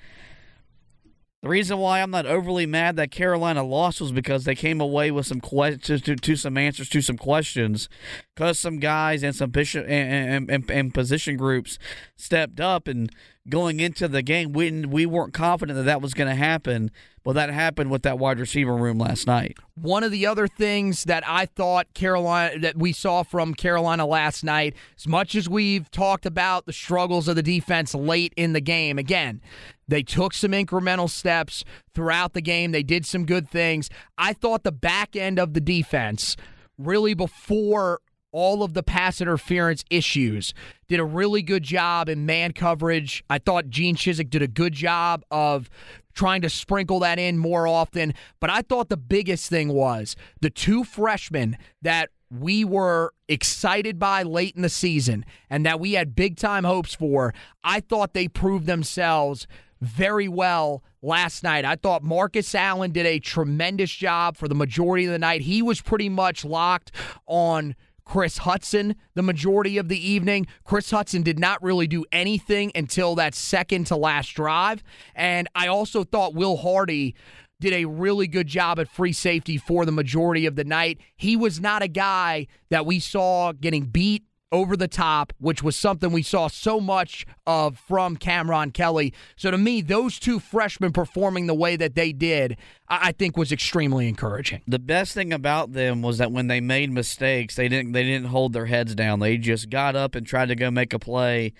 [1.42, 5.10] The reason why I'm not overly mad that Carolina lost was because they came away
[5.10, 7.88] with some questions to, to, some answers to some questions,
[8.36, 11.80] because some guys and some position and, and, and, position groups
[12.14, 13.10] stepped up and
[13.48, 16.90] going into the game, we we weren't confident that that was going to happen.
[17.24, 19.56] Well, that happened with that wide receiver room last night.
[19.74, 24.42] One of the other things that I thought Carolina that we saw from Carolina last
[24.44, 28.60] night, as much as we've talked about the struggles of the defense late in the
[28.60, 29.40] game, again,
[29.86, 31.64] they took some incremental steps
[31.94, 32.72] throughout the game.
[32.72, 33.88] They did some good things.
[34.18, 36.36] I thought the back end of the defense,
[36.78, 38.00] really before
[38.32, 40.52] all of the pass interference issues.
[40.88, 43.22] Did a really good job in man coverage.
[43.30, 45.70] I thought Gene Chizik did a good job of
[46.14, 48.14] trying to sprinkle that in more often.
[48.40, 54.22] But I thought the biggest thing was the two freshmen that we were excited by
[54.22, 58.28] late in the season and that we had big time hopes for, I thought they
[58.28, 59.46] proved themselves
[59.80, 61.64] very well last night.
[61.64, 65.42] I thought Marcus Allen did a tremendous job for the majority of the night.
[65.42, 66.92] He was pretty much locked
[67.26, 67.74] on
[68.04, 70.46] Chris Hutson the majority of the evening.
[70.64, 74.82] Chris Hutson did not really do anything until that second to last drive.
[75.14, 77.14] And I also thought Will Hardy
[77.60, 80.98] did a really good job at free safety for the majority of the night.
[81.16, 85.74] He was not a guy that we saw getting beat over the top, which was
[85.74, 89.14] something we saw so much of from Cameron Kelly.
[89.34, 93.50] So to me, those two freshmen performing the way that they did, I think was
[93.50, 94.62] extremely encouraging.
[94.68, 98.28] The best thing about them was that when they made mistakes, they didn't they didn't
[98.28, 99.20] hold their heads down.
[99.20, 101.54] They just got up and tried to go make a play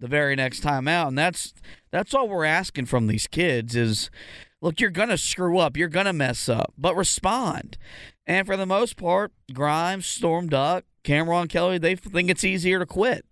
[0.00, 1.08] the very next time out.
[1.08, 1.52] And that's
[1.90, 4.10] that's all we're asking from these kids is
[4.62, 7.76] look, you're to screw up, you're to mess up, but respond.
[8.26, 12.86] And for the most part, Grimes, Storm Duck, Cameron Kelly, they think it's easier to
[12.86, 13.24] quit.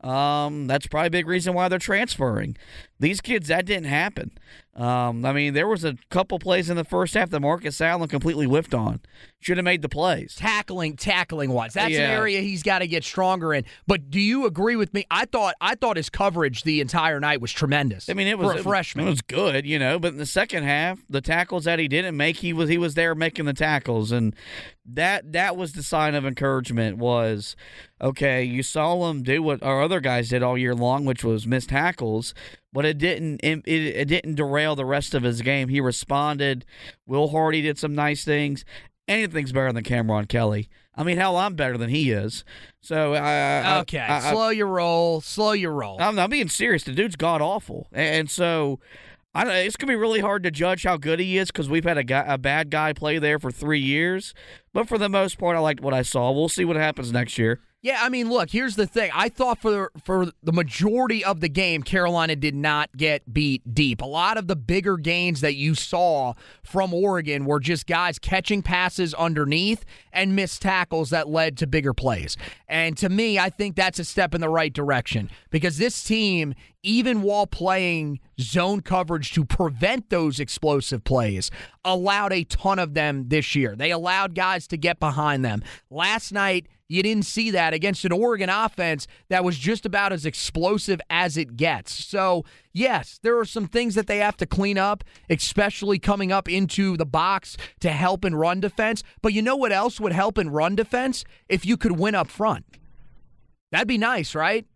[0.00, 2.56] Um, that's probably a big reason why they're transferring.
[3.02, 4.30] These kids, that didn't happen.
[4.74, 8.08] Um, I mean, there was a couple plays in the first half that Marcus Allen
[8.08, 9.00] completely whiffed on.
[9.40, 10.36] Should have made the plays.
[10.36, 11.74] Tackling, tackling wise.
[11.74, 12.04] That's yeah.
[12.04, 13.64] an area he's got to get stronger in.
[13.88, 15.04] But do you agree with me?
[15.10, 18.08] I thought I thought his coverage the entire night was tremendous.
[18.08, 19.08] I mean, it was for a freshman.
[19.08, 19.98] It was good, you know.
[19.98, 22.94] But in the second half, the tackles that he didn't make, he was he was
[22.94, 24.34] there making the tackles, and
[24.86, 26.98] that that was the sign of encouragement.
[26.98, 27.56] Was
[28.00, 28.44] okay.
[28.44, 31.66] You saw him do what our other guys did all year long, which was miss
[31.66, 32.32] tackles
[32.72, 35.68] but it didn't it, it didn't derail the rest of his game.
[35.68, 36.64] He responded.
[37.06, 38.64] Will Hardy did some nice things.
[39.08, 40.68] Anything's better than Cameron Kelly.
[40.94, 42.44] I mean, hell, I'm better than he is.
[42.80, 46.00] So, uh, okay, I, slow your roll, slow your roll.
[46.00, 46.84] I'm, I'm being serious.
[46.84, 48.78] The dude's god awful, and so
[49.34, 51.84] I don't, it's gonna be really hard to judge how good he is because we've
[51.84, 54.34] had a guy, a bad guy play there for three years.
[54.74, 56.30] But for the most part, I liked what I saw.
[56.30, 57.60] We'll see what happens next year.
[57.84, 59.10] Yeah, I mean, look, here's the thing.
[59.12, 64.00] I thought for for the majority of the game, Carolina did not get beat deep.
[64.00, 68.62] A lot of the bigger gains that you saw from Oregon were just guys catching
[68.62, 72.36] passes underneath and missed tackles that led to bigger plays.
[72.68, 76.54] And to me, I think that's a step in the right direction because this team,
[76.84, 81.50] even while playing zone coverage to prevent those explosive plays,
[81.84, 83.74] allowed a ton of them this year.
[83.74, 85.64] They allowed guys to get behind them.
[85.90, 90.26] Last night, you didn't see that against an Oregon offense that was just about as
[90.26, 91.92] explosive as it gets.
[91.92, 96.50] So, yes, there are some things that they have to clean up, especially coming up
[96.50, 99.02] into the box to help in run defense.
[99.22, 101.24] But you know what else would help in run defense?
[101.48, 102.66] If you could win up front.
[103.70, 104.66] That'd be nice, right?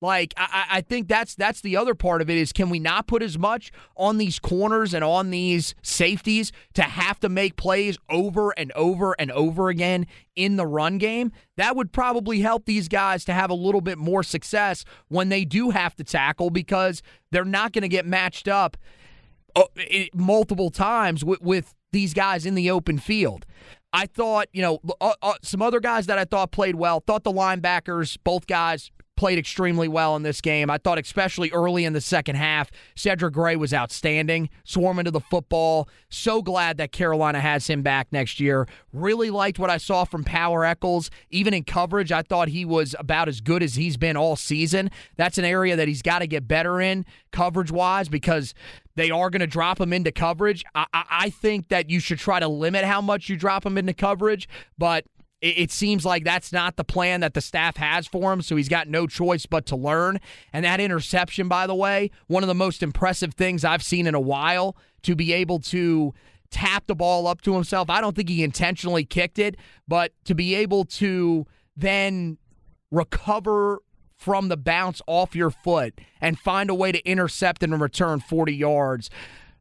[0.00, 3.08] Like I, I think that's that's the other part of it is can we not
[3.08, 7.98] put as much on these corners and on these safeties to have to make plays
[8.08, 11.32] over and over and over again in the run game?
[11.56, 15.44] That would probably help these guys to have a little bit more success when they
[15.44, 18.76] do have to tackle because they're not going to get matched up
[19.56, 19.64] uh,
[20.14, 23.44] multiple times with, with these guys in the open field.
[23.92, 27.00] I thought, you know, uh, uh, some other guys that I thought played well.
[27.00, 30.70] Thought the linebackers, both guys, played extremely well in this game.
[30.70, 35.20] I thought, especially early in the second half, Cedric Gray was outstanding, swarming to the
[35.20, 35.88] football.
[36.08, 38.68] So glad that Carolina has him back next year.
[38.92, 41.10] Really liked what I saw from Power Echols.
[41.30, 44.88] Even in coverage, I thought he was about as good as he's been all season.
[45.16, 48.54] That's an area that he's got to get better in coverage wise because
[48.94, 50.64] they are going to drop him into coverage.
[50.76, 53.76] I, I, I think that you should try to limit how much you drop him
[53.76, 54.48] into coverage,
[54.78, 55.06] but
[55.40, 58.68] it seems like that's not the plan that the staff has for him, so he's
[58.68, 60.18] got no choice but to learn.
[60.52, 64.14] And that interception, by the way, one of the most impressive things I've seen in
[64.14, 66.12] a while to be able to
[66.50, 67.88] tap the ball up to himself.
[67.88, 72.38] I don't think he intentionally kicked it, but to be able to then
[72.90, 73.78] recover
[74.16, 78.52] from the bounce off your foot and find a way to intercept and return 40
[78.52, 79.10] yards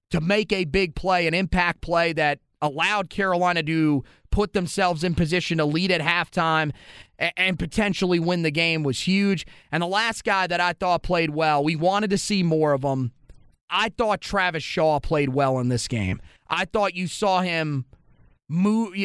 [0.10, 5.16] to make a big play, an impact play that allowed Carolina to put themselves in
[5.16, 6.72] position to lead at halftime
[7.18, 9.46] and potentially win the game was huge.
[9.72, 12.84] And the last guy that I thought played well, we wanted to see more of
[12.84, 13.12] him.
[13.70, 16.22] I thought Travis Shaw played well in this game.
[16.50, 17.86] I thought you saw him
[18.48, 18.96] move.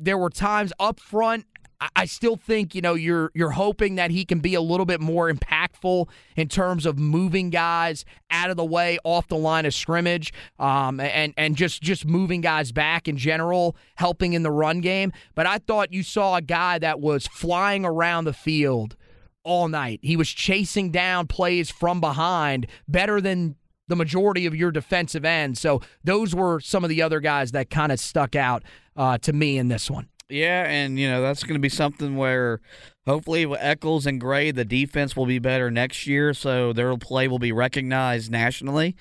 [0.00, 1.46] There were times up front
[1.94, 5.00] I still think you know you're you're hoping that he can be a little bit
[5.00, 9.72] more impactful in terms of moving guys out of the way off the line of
[9.72, 14.80] scrimmage, um, and and just just moving guys back in general, helping in the run
[14.80, 15.12] game.
[15.36, 18.96] But I thought you saw a guy that was flying around the field
[19.44, 20.00] all night.
[20.02, 23.54] He was chasing down plays from behind better than
[23.86, 25.60] the majority of your defensive ends.
[25.60, 28.64] So those were some of the other guys that kind of stuck out
[28.96, 30.08] uh, to me in this one.
[30.28, 32.60] Yeah, and you know that's going to be something where
[33.06, 37.28] hopefully with Echols and Gray, the defense will be better next year, so their play
[37.28, 38.94] will be recognized nationally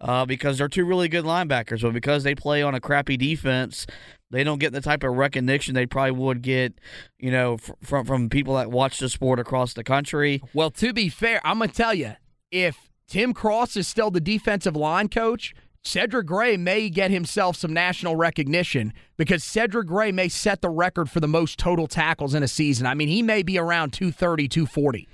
[0.00, 1.80] uh, because they're two really good linebackers.
[1.82, 3.86] But because they play on a crappy defense,
[4.30, 6.74] they don't get the type of recognition they probably would get,
[7.18, 10.42] you know, from from people that watch the sport across the country.
[10.52, 12.12] Well, to be fair, I'm gonna tell you,
[12.50, 15.54] if Tim Cross is still the defensive line coach,
[15.88, 21.10] Cedric Gray may get himself some national recognition because Cedric Gray may set the record
[21.10, 22.86] for the most total tackles in a season.
[22.86, 25.08] I mean, he may be around 230, 240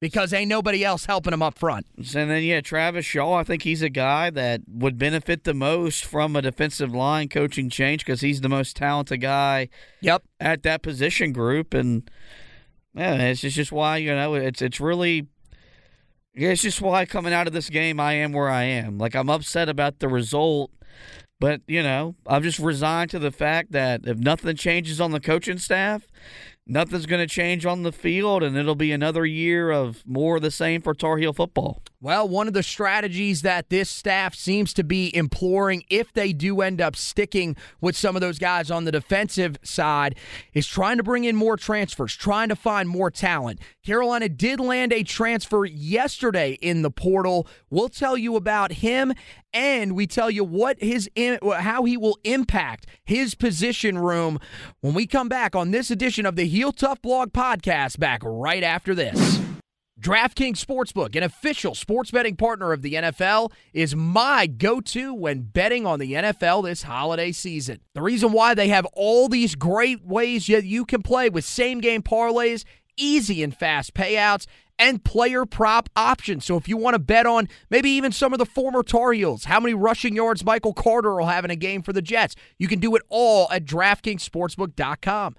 [0.00, 1.86] because ain't nobody else helping him up front.
[1.96, 6.04] And then, yeah, Travis Shaw, I think he's a guy that would benefit the most
[6.04, 9.68] from a defensive line coaching change because he's the most talented guy
[10.00, 10.24] yep.
[10.40, 11.72] at that position group.
[11.72, 12.10] And,
[12.94, 15.28] yeah, it's just, just why, you know, it's, it's really
[16.36, 18.98] it's just why coming out of this game, I am where I am.
[18.98, 20.70] Like, I'm upset about the result,
[21.40, 25.20] but, you know, I'm just resigned to the fact that if nothing changes on the
[25.20, 26.06] coaching staff,
[26.66, 30.42] nothing's going to change on the field, and it'll be another year of more of
[30.42, 31.82] the same for Tar Heel football.
[32.00, 36.60] Well, one of the strategies that this staff seems to be imploring, if they do
[36.60, 40.16] end up sticking with some of those guys on the defensive side,
[40.52, 43.60] is trying to bring in more transfers, trying to find more talent.
[43.84, 47.46] Carolina did land a transfer yesterday in the portal.
[47.70, 49.12] We'll tell you about him
[49.56, 51.08] and we tell you what his
[51.60, 54.38] how he will impact his position room
[54.82, 58.62] when we come back on this edition of the Heel Tough Blog podcast back right
[58.62, 59.40] after this.
[59.98, 65.40] DraftKings Sportsbook, an official sports betting partner of the NFL, is my go to when
[65.40, 67.80] betting on the NFL this holiday season.
[67.94, 71.80] The reason why they have all these great ways that you can play with same
[71.80, 72.64] game parlays,
[72.98, 74.46] easy and fast payouts,
[74.78, 76.44] and player prop options.
[76.44, 79.44] So if you want to bet on maybe even some of the former Tar Heels,
[79.44, 82.68] how many rushing yards Michael Carter will have in a game for the Jets, you
[82.68, 85.36] can do it all at DraftKingsSportsbook.com.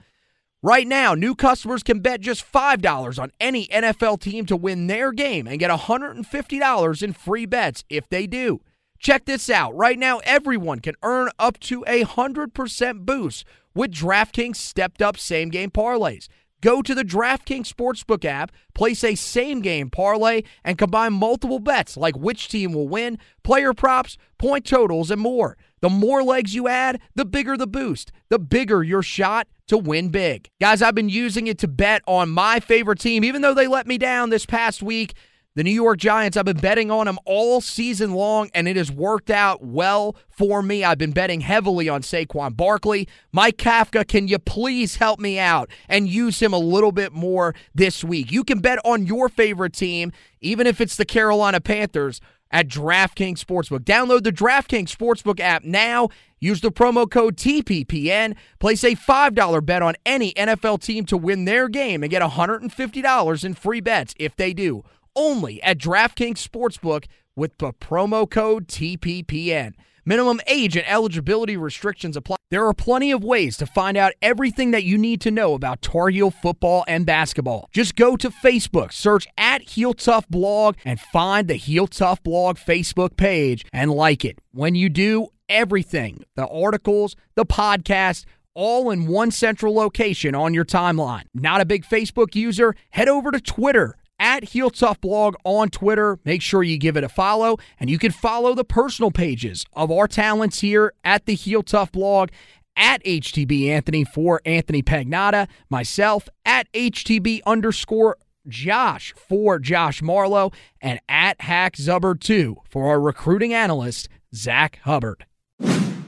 [0.63, 5.11] Right now, new customers can bet just $5 on any NFL team to win their
[5.11, 8.61] game and get $150 in free bets if they do.
[8.99, 9.75] Check this out.
[9.75, 15.49] Right now, everyone can earn up to a 100% boost with DraftKings stepped up same
[15.49, 16.27] game parlays.
[16.61, 21.95] Go to the DraftKings Sportsbook app, place a same game parlay, and combine multiple bets
[21.95, 25.55] like which team will win, player props, point totals, and more.
[25.81, 30.09] The more legs you add, the bigger the boost, the bigger your shot to win
[30.09, 30.49] big.
[30.59, 33.85] Guys, I've been using it to bet on my favorite team, even though they let
[33.85, 35.13] me down this past week.
[35.57, 38.91] The New York Giants, I've been betting on them all season long, and it has
[38.91, 40.83] worked out well for me.
[40.83, 43.07] I've been betting heavily on Saquon Barkley.
[43.31, 47.55] Mike Kafka, can you please help me out and use him a little bit more
[47.73, 48.31] this week?
[48.31, 53.43] You can bet on your favorite team, even if it's the Carolina Panthers at DraftKings
[53.43, 53.79] Sportsbook.
[53.79, 56.09] Download the DraftKings Sportsbook app now.
[56.39, 58.35] Use the promo code TPPN.
[58.59, 63.43] Place a $5 bet on any NFL team to win their game and get $150
[63.43, 64.83] in free bets if they do.
[65.17, 67.05] Only at DraftKings Sportsbook
[67.35, 69.73] with the promo code TPPN.
[70.05, 72.35] Minimum age and eligibility restrictions apply.
[72.51, 75.81] There are plenty of ways to find out everything that you need to know about
[75.81, 77.67] Tar Heel football and basketball.
[77.73, 82.57] Just go to Facebook, search at Heel Tough Blog, and find the Heel Tough Blog
[82.57, 84.37] Facebook page and like it.
[84.51, 90.65] When you do, everything the articles, the podcast, all in one central location on your
[90.65, 91.23] timeline.
[91.33, 92.75] Not a big Facebook user?
[92.91, 96.19] Head over to Twitter at Heel Tough Blog on Twitter.
[96.25, 99.91] Make sure you give it a follow, and you can follow the personal pages of
[99.91, 102.29] our talents here at the Heel Tough Blog
[102.75, 110.51] at HTB Anthony for Anthony Pagnotta, myself at HTB underscore Josh for Josh Marlowe,
[110.81, 115.26] and at Hack Zubber 2 for our recruiting analyst, Zach Hubbard.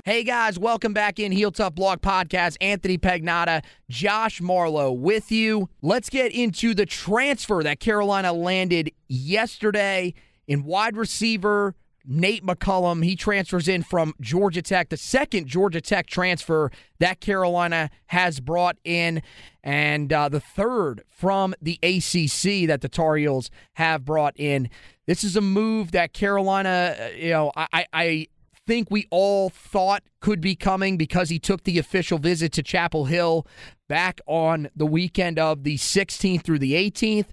[0.10, 2.58] Hey guys, welcome back in Heel Tough Blog Podcast.
[2.62, 5.70] Anthony Pagnotta, Josh Marlowe with you.
[5.84, 10.16] Let's get into the transfer that Carolina landed yesterday
[10.48, 13.06] in wide receiver Nate McCollum.
[13.06, 18.78] He transfers in from Georgia Tech, the second Georgia Tech transfer that Carolina has brought
[18.84, 19.22] in,
[19.64, 24.72] and uh, the third from the ACC that the Tar Heels have brought in.
[25.06, 28.28] This is a move that Carolina, uh, you know, I, I
[28.70, 33.06] think we all thought could be coming because he took the official visit to Chapel
[33.06, 33.48] Hill
[33.88, 37.30] back on the weekend of the 16th through the 18th.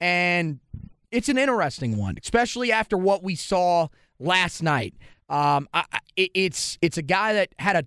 [0.00, 0.58] And
[1.12, 3.86] it's an interesting one, especially after what we saw
[4.18, 4.94] last night.
[5.28, 5.84] Um, I,
[6.16, 7.86] it's it's a guy that had a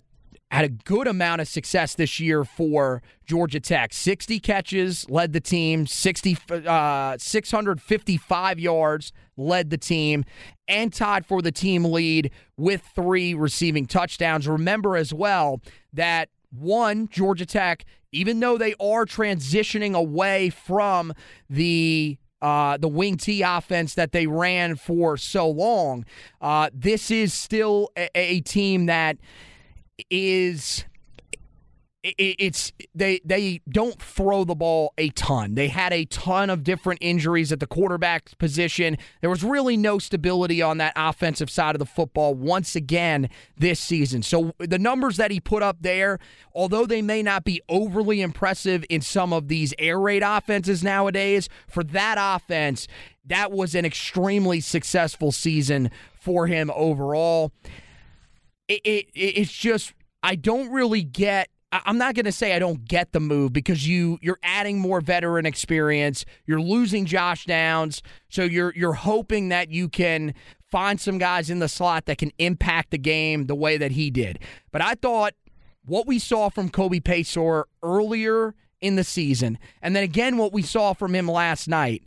[0.50, 3.92] had a good amount of success this year for Georgia Tech.
[3.92, 10.24] 60 catches led the team, 60 uh, 655 yards led the team,
[10.66, 14.48] and tied for the team lead with three receiving touchdowns.
[14.48, 15.60] Remember as well
[15.92, 21.12] that one, Georgia Tech, even though they are transitioning away from
[21.50, 26.04] the uh, the wing T offense that they ran for so long,
[26.40, 29.18] uh, this is still a, a team that
[30.10, 30.84] is
[32.02, 35.54] it's they they don't throw the ball a ton.
[35.54, 38.96] They had a ton of different injuries at the quarterback position.
[39.20, 43.80] There was really no stability on that offensive side of the football once again this
[43.80, 44.22] season.
[44.22, 46.18] So the numbers that he put up there,
[46.54, 51.48] although they may not be overly impressive in some of these air raid offenses nowadays,
[51.66, 52.86] for that offense,
[53.26, 55.90] that was an extremely successful season
[56.20, 57.52] for him overall.
[58.68, 62.86] It, it it's just I don't really get I'm not going to say I don't
[62.86, 66.24] get the move because you you're adding more veteran experience.
[66.46, 70.34] You're losing Josh Downs, so you're you're hoping that you can
[70.70, 74.10] find some guys in the slot that can impact the game the way that he
[74.10, 74.38] did.
[74.70, 75.34] But I thought
[75.84, 80.62] what we saw from Kobe Paysour earlier in the season, and then again what we
[80.62, 82.02] saw from him last night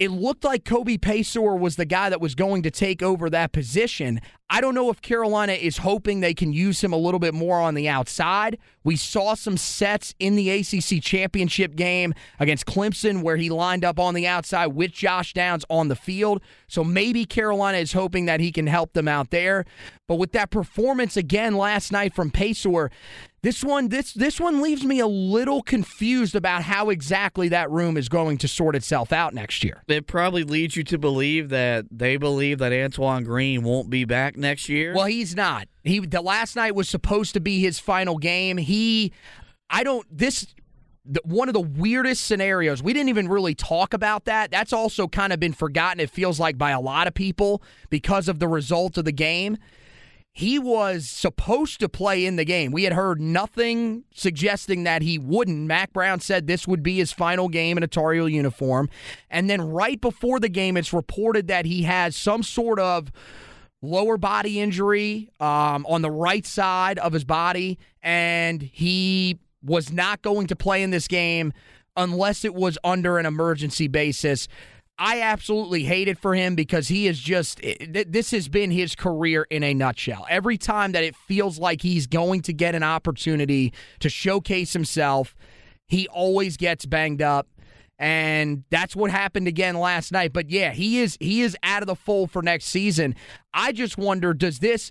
[0.00, 3.52] it looked like Kobe Paysour was the guy that was going to take over that
[3.52, 4.18] position.
[4.48, 7.60] I don't know if Carolina is hoping they can use him a little bit more
[7.60, 8.56] on the outside.
[8.82, 14.00] We saw some sets in the ACC championship game against Clemson where he lined up
[14.00, 16.40] on the outside with Josh Downs on the field.
[16.66, 19.66] So maybe Carolina is hoping that he can help them out there.
[20.08, 22.90] But with that performance again last night from Paysour,
[23.42, 27.96] this one, this this one leaves me a little confused about how exactly that room
[27.96, 29.82] is going to sort itself out next year.
[29.88, 34.36] It probably leads you to believe that they believe that Antoine Green won't be back
[34.36, 34.94] next year.
[34.94, 35.68] Well, he's not.
[35.84, 38.58] He the last night was supposed to be his final game.
[38.58, 39.12] He,
[39.70, 40.06] I don't.
[40.10, 40.46] This
[41.24, 42.82] one of the weirdest scenarios.
[42.82, 44.50] We didn't even really talk about that.
[44.50, 45.98] That's also kind of been forgotten.
[45.98, 49.56] It feels like by a lot of people because of the result of the game
[50.32, 52.70] he was supposed to play in the game.
[52.70, 55.66] We had heard nothing suggesting that he wouldn't.
[55.66, 58.88] Mack Brown said this would be his final game in a Tar Heel uniform.
[59.28, 63.10] And then right before the game, it's reported that he has some sort of
[63.82, 70.22] lower body injury um, on the right side of his body, and he was not
[70.22, 71.52] going to play in this game
[71.96, 74.48] unless it was under an emergency basis.
[75.02, 79.46] I absolutely hate it for him because he is just, this has been his career
[79.48, 80.26] in a nutshell.
[80.28, 85.34] Every time that it feels like he's going to get an opportunity to showcase himself,
[85.88, 87.48] he always gets banged up.
[87.98, 90.34] And that's what happened again last night.
[90.34, 93.14] But yeah, he is he is out of the fold for next season.
[93.54, 94.90] I just wonder, does this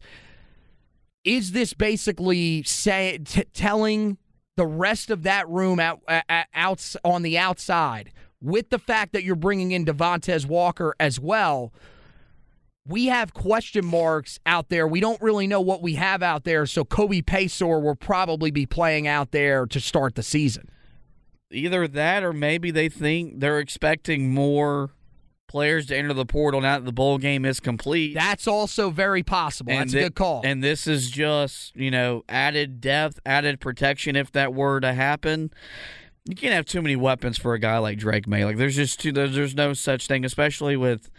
[1.24, 4.18] is this basically say, t- telling
[4.58, 6.02] the rest of that room out,
[6.54, 11.74] out on the outside with the fact that you're bringing in Devontae Walker as well,
[12.86, 14.88] we have question marks out there.
[14.88, 16.66] We don't really know what we have out there.
[16.66, 20.70] So Kobe Paysour will probably be playing out there to start the season.
[21.52, 24.92] Either that, or maybe they think they're expecting more
[25.48, 28.14] players to enter the portal now that the bowl game is complete.
[28.14, 29.72] That's also very possible.
[29.72, 30.42] And That's th- a good call.
[30.46, 35.52] And this is just, you know, added depth, added protection if that were to happen
[36.30, 38.46] you can't have too many weapons for a guy like Drake Maye.
[38.46, 41.10] Like there's just too, there's, there's no such thing, especially with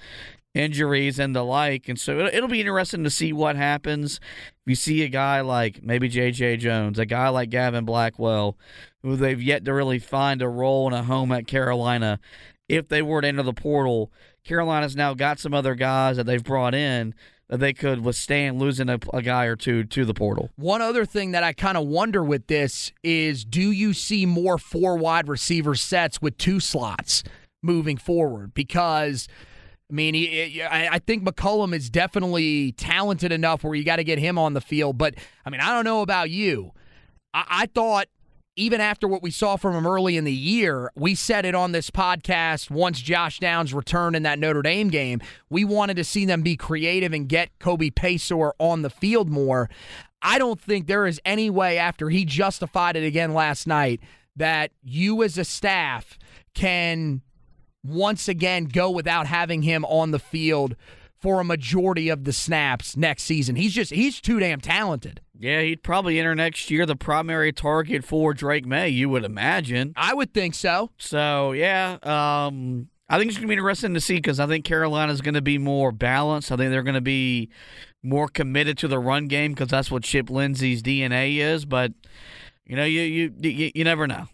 [0.54, 1.88] injuries and the like.
[1.88, 4.20] And so it'll, it'll be interesting to see what happens.
[4.64, 6.58] If you see a guy like maybe J.J.
[6.58, 8.56] Jones, a guy like Gavin Blackwell,
[9.02, 12.20] who they've yet to really find a role and a home at Carolina.
[12.68, 14.12] If they were to enter the portal,
[14.44, 17.14] Carolina's now got some other guys that they've brought in
[17.51, 20.51] that they could withstand losing a, a guy or two to the portal.
[20.55, 24.57] One other thing that I kind of wonder with this is do you see more
[24.57, 27.22] four wide receiver sets with two slots
[27.62, 28.55] moving forward?
[28.55, 29.28] Because.
[29.82, 30.14] I mean,
[30.70, 34.61] I think McCollum is definitely talented enough where you got to get him on the
[34.61, 34.96] field.
[34.96, 36.70] But I mean, I don't know about you.
[37.34, 38.07] I thought
[38.57, 41.72] even after what we saw from him early in the year, we said it on
[41.72, 45.20] this podcast once Josh Downs returned in that Notre Dame game.
[45.48, 49.70] We wanted to see them be creative and get Kobe Paysour on the field more.
[50.22, 54.01] I don't think there is any way after he justified it again last night
[54.36, 56.18] that you as a staff
[56.55, 57.22] can
[57.84, 60.76] once again go without having him on the field
[61.20, 63.56] for a majority of the snaps next season.
[63.56, 65.20] He's just he's too damn talented.
[65.38, 69.94] Yeah, he'd probably enter next year the primary target for Drake Maye, you would imagine.
[69.96, 70.90] I would think so.
[70.98, 74.66] So, yeah, um, I think it's going to be interesting to see because I think
[74.66, 76.52] Carolina's going to be more balanced.
[76.52, 77.48] I think they're going to be
[78.02, 81.64] more committed to the run game because that's what Chip Lindsey's DNA is.
[81.64, 81.92] But,
[82.66, 84.26] you know, you, you, you, you never know.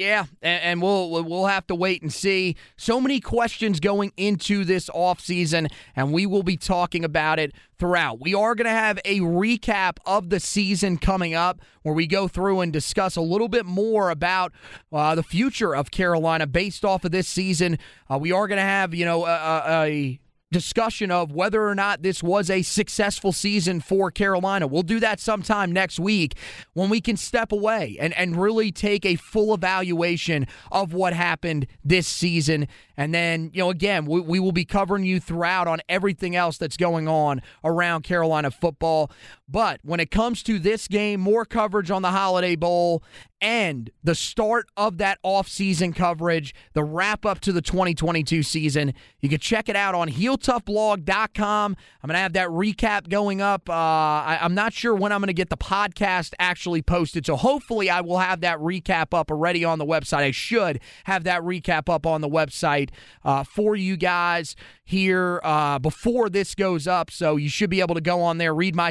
[0.00, 2.56] Yeah, and, we'll we'll have to wait and see.
[2.78, 8.18] So many questions going into this offseason, and we will be talking about it throughout.
[8.18, 12.28] We are going to have a recap of the season coming up where we go
[12.28, 14.54] through and discuss a little bit more about
[14.90, 17.78] uh, the future of Carolina based off of this season.
[18.10, 20.20] Uh, we are going to have, you know, a, a
[20.52, 24.66] discussion of whether or not this was a successful season for Carolina.
[24.66, 26.34] We'll do that sometime next week
[26.72, 31.66] when we can step away and, and really take a full evaluation of what happened
[31.84, 32.66] this season.
[32.96, 36.58] And then, you know, again, we, we will be covering you throughout on everything else
[36.58, 39.10] that's going on around Carolina football.
[39.50, 43.02] But when it comes to this game, more coverage on the Holiday Bowl
[43.40, 48.92] and the start of that offseason coverage, the wrap up to the 2022 season.
[49.20, 51.76] You can check it out on heeltoughblog.com.
[52.02, 53.68] I'm going to have that recap going up.
[53.68, 57.24] Uh, I, am not sure when I'm going to get the podcast actually posted.
[57.24, 60.22] So hopefully I will have that recap up already on the website.
[60.22, 62.90] I should have that recap up on the website
[63.24, 67.10] uh, for you guys here uh, before this goes up.
[67.10, 68.90] So you should be able to go on there, read my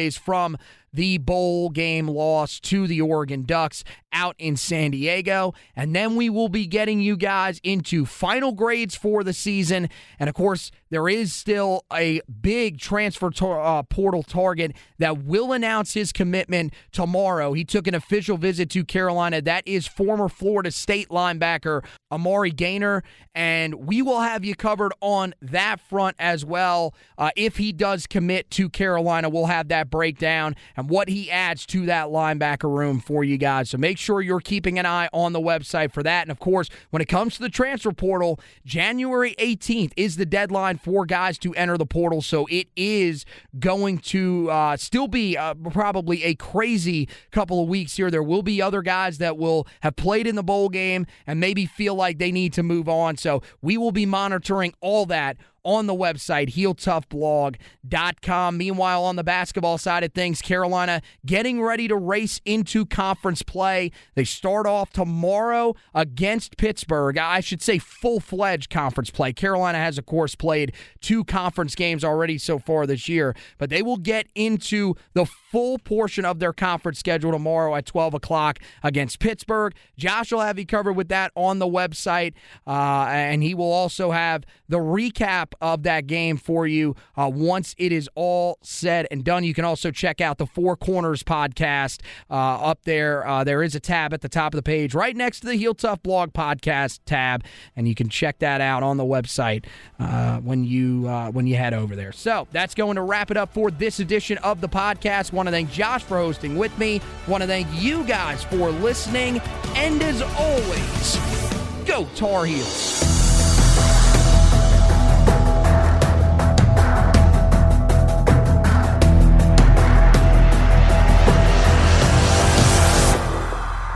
[0.00, 0.56] takeaways from
[0.92, 5.54] the bowl game loss to the Oregon Ducks out in San Diego.
[5.76, 9.88] And then we will be getting you guys into final grades for the season.
[10.18, 15.94] And of course, there is still a big transfer uh, portal target that will announce
[15.94, 17.52] his commitment tomorrow.
[17.52, 19.40] He took an official visit to Carolina.
[19.40, 23.04] That is former Florida State linebacker Amari Gainer.
[23.34, 26.94] And we will have you covered on that front as well.
[27.16, 31.66] Uh, if he does commit to Carolina, we'll have that breakdown and what he adds
[31.66, 33.70] to that linebacker room for you guys.
[33.70, 36.22] So make sure you're keeping an eye on the website for that.
[36.22, 40.78] And of course, when it comes to the transfer portal, January 18th is the deadline
[40.78, 42.22] for guys to enter the portal.
[42.22, 43.26] So it is
[43.58, 48.10] going to uh, still be uh, probably a crazy couple of weeks here.
[48.10, 51.66] There will be other guys that will have played in the bowl game and maybe
[51.66, 53.18] feel like they need to move on.
[53.18, 58.56] So we will be monitoring all that on the website, heeltoughblog.com.
[58.56, 63.90] Meanwhile, on the basketball side of things, Carolina getting ready to race into conference play.
[64.14, 67.18] They start off tomorrow against Pittsburgh.
[67.18, 69.32] I should say full fledged conference play.
[69.32, 73.82] Carolina has, of course, played two conference games already so far this year, but they
[73.82, 79.18] will get into the full portion of their conference schedule tomorrow at 12 o'clock against
[79.18, 79.74] Pittsburgh.
[79.96, 82.34] Josh will have you covered with that on the website,
[82.66, 87.74] uh, and he will also have the recap of that game for you uh, once
[87.78, 89.44] it is all said and done.
[89.44, 93.26] You can also check out the Four Corners podcast uh, up there.
[93.26, 95.56] Uh, there is a tab at the top of the page right next to the
[95.56, 97.44] Heel Tough Blog podcast tab,
[97.76, 99.64] and you can check that out on the website
[99.98, 102.12] uh, when you uh, when you head over there.
[102.12, 105.32] So that's going to wrap it up for this edition of the podcast.
[105.32, 107.00] Want to thank Josh for hosting with me.
[107.26, 109.40] Want to thank you guys for listening,
[109.74, 113.19] and as always, go Tar Heels.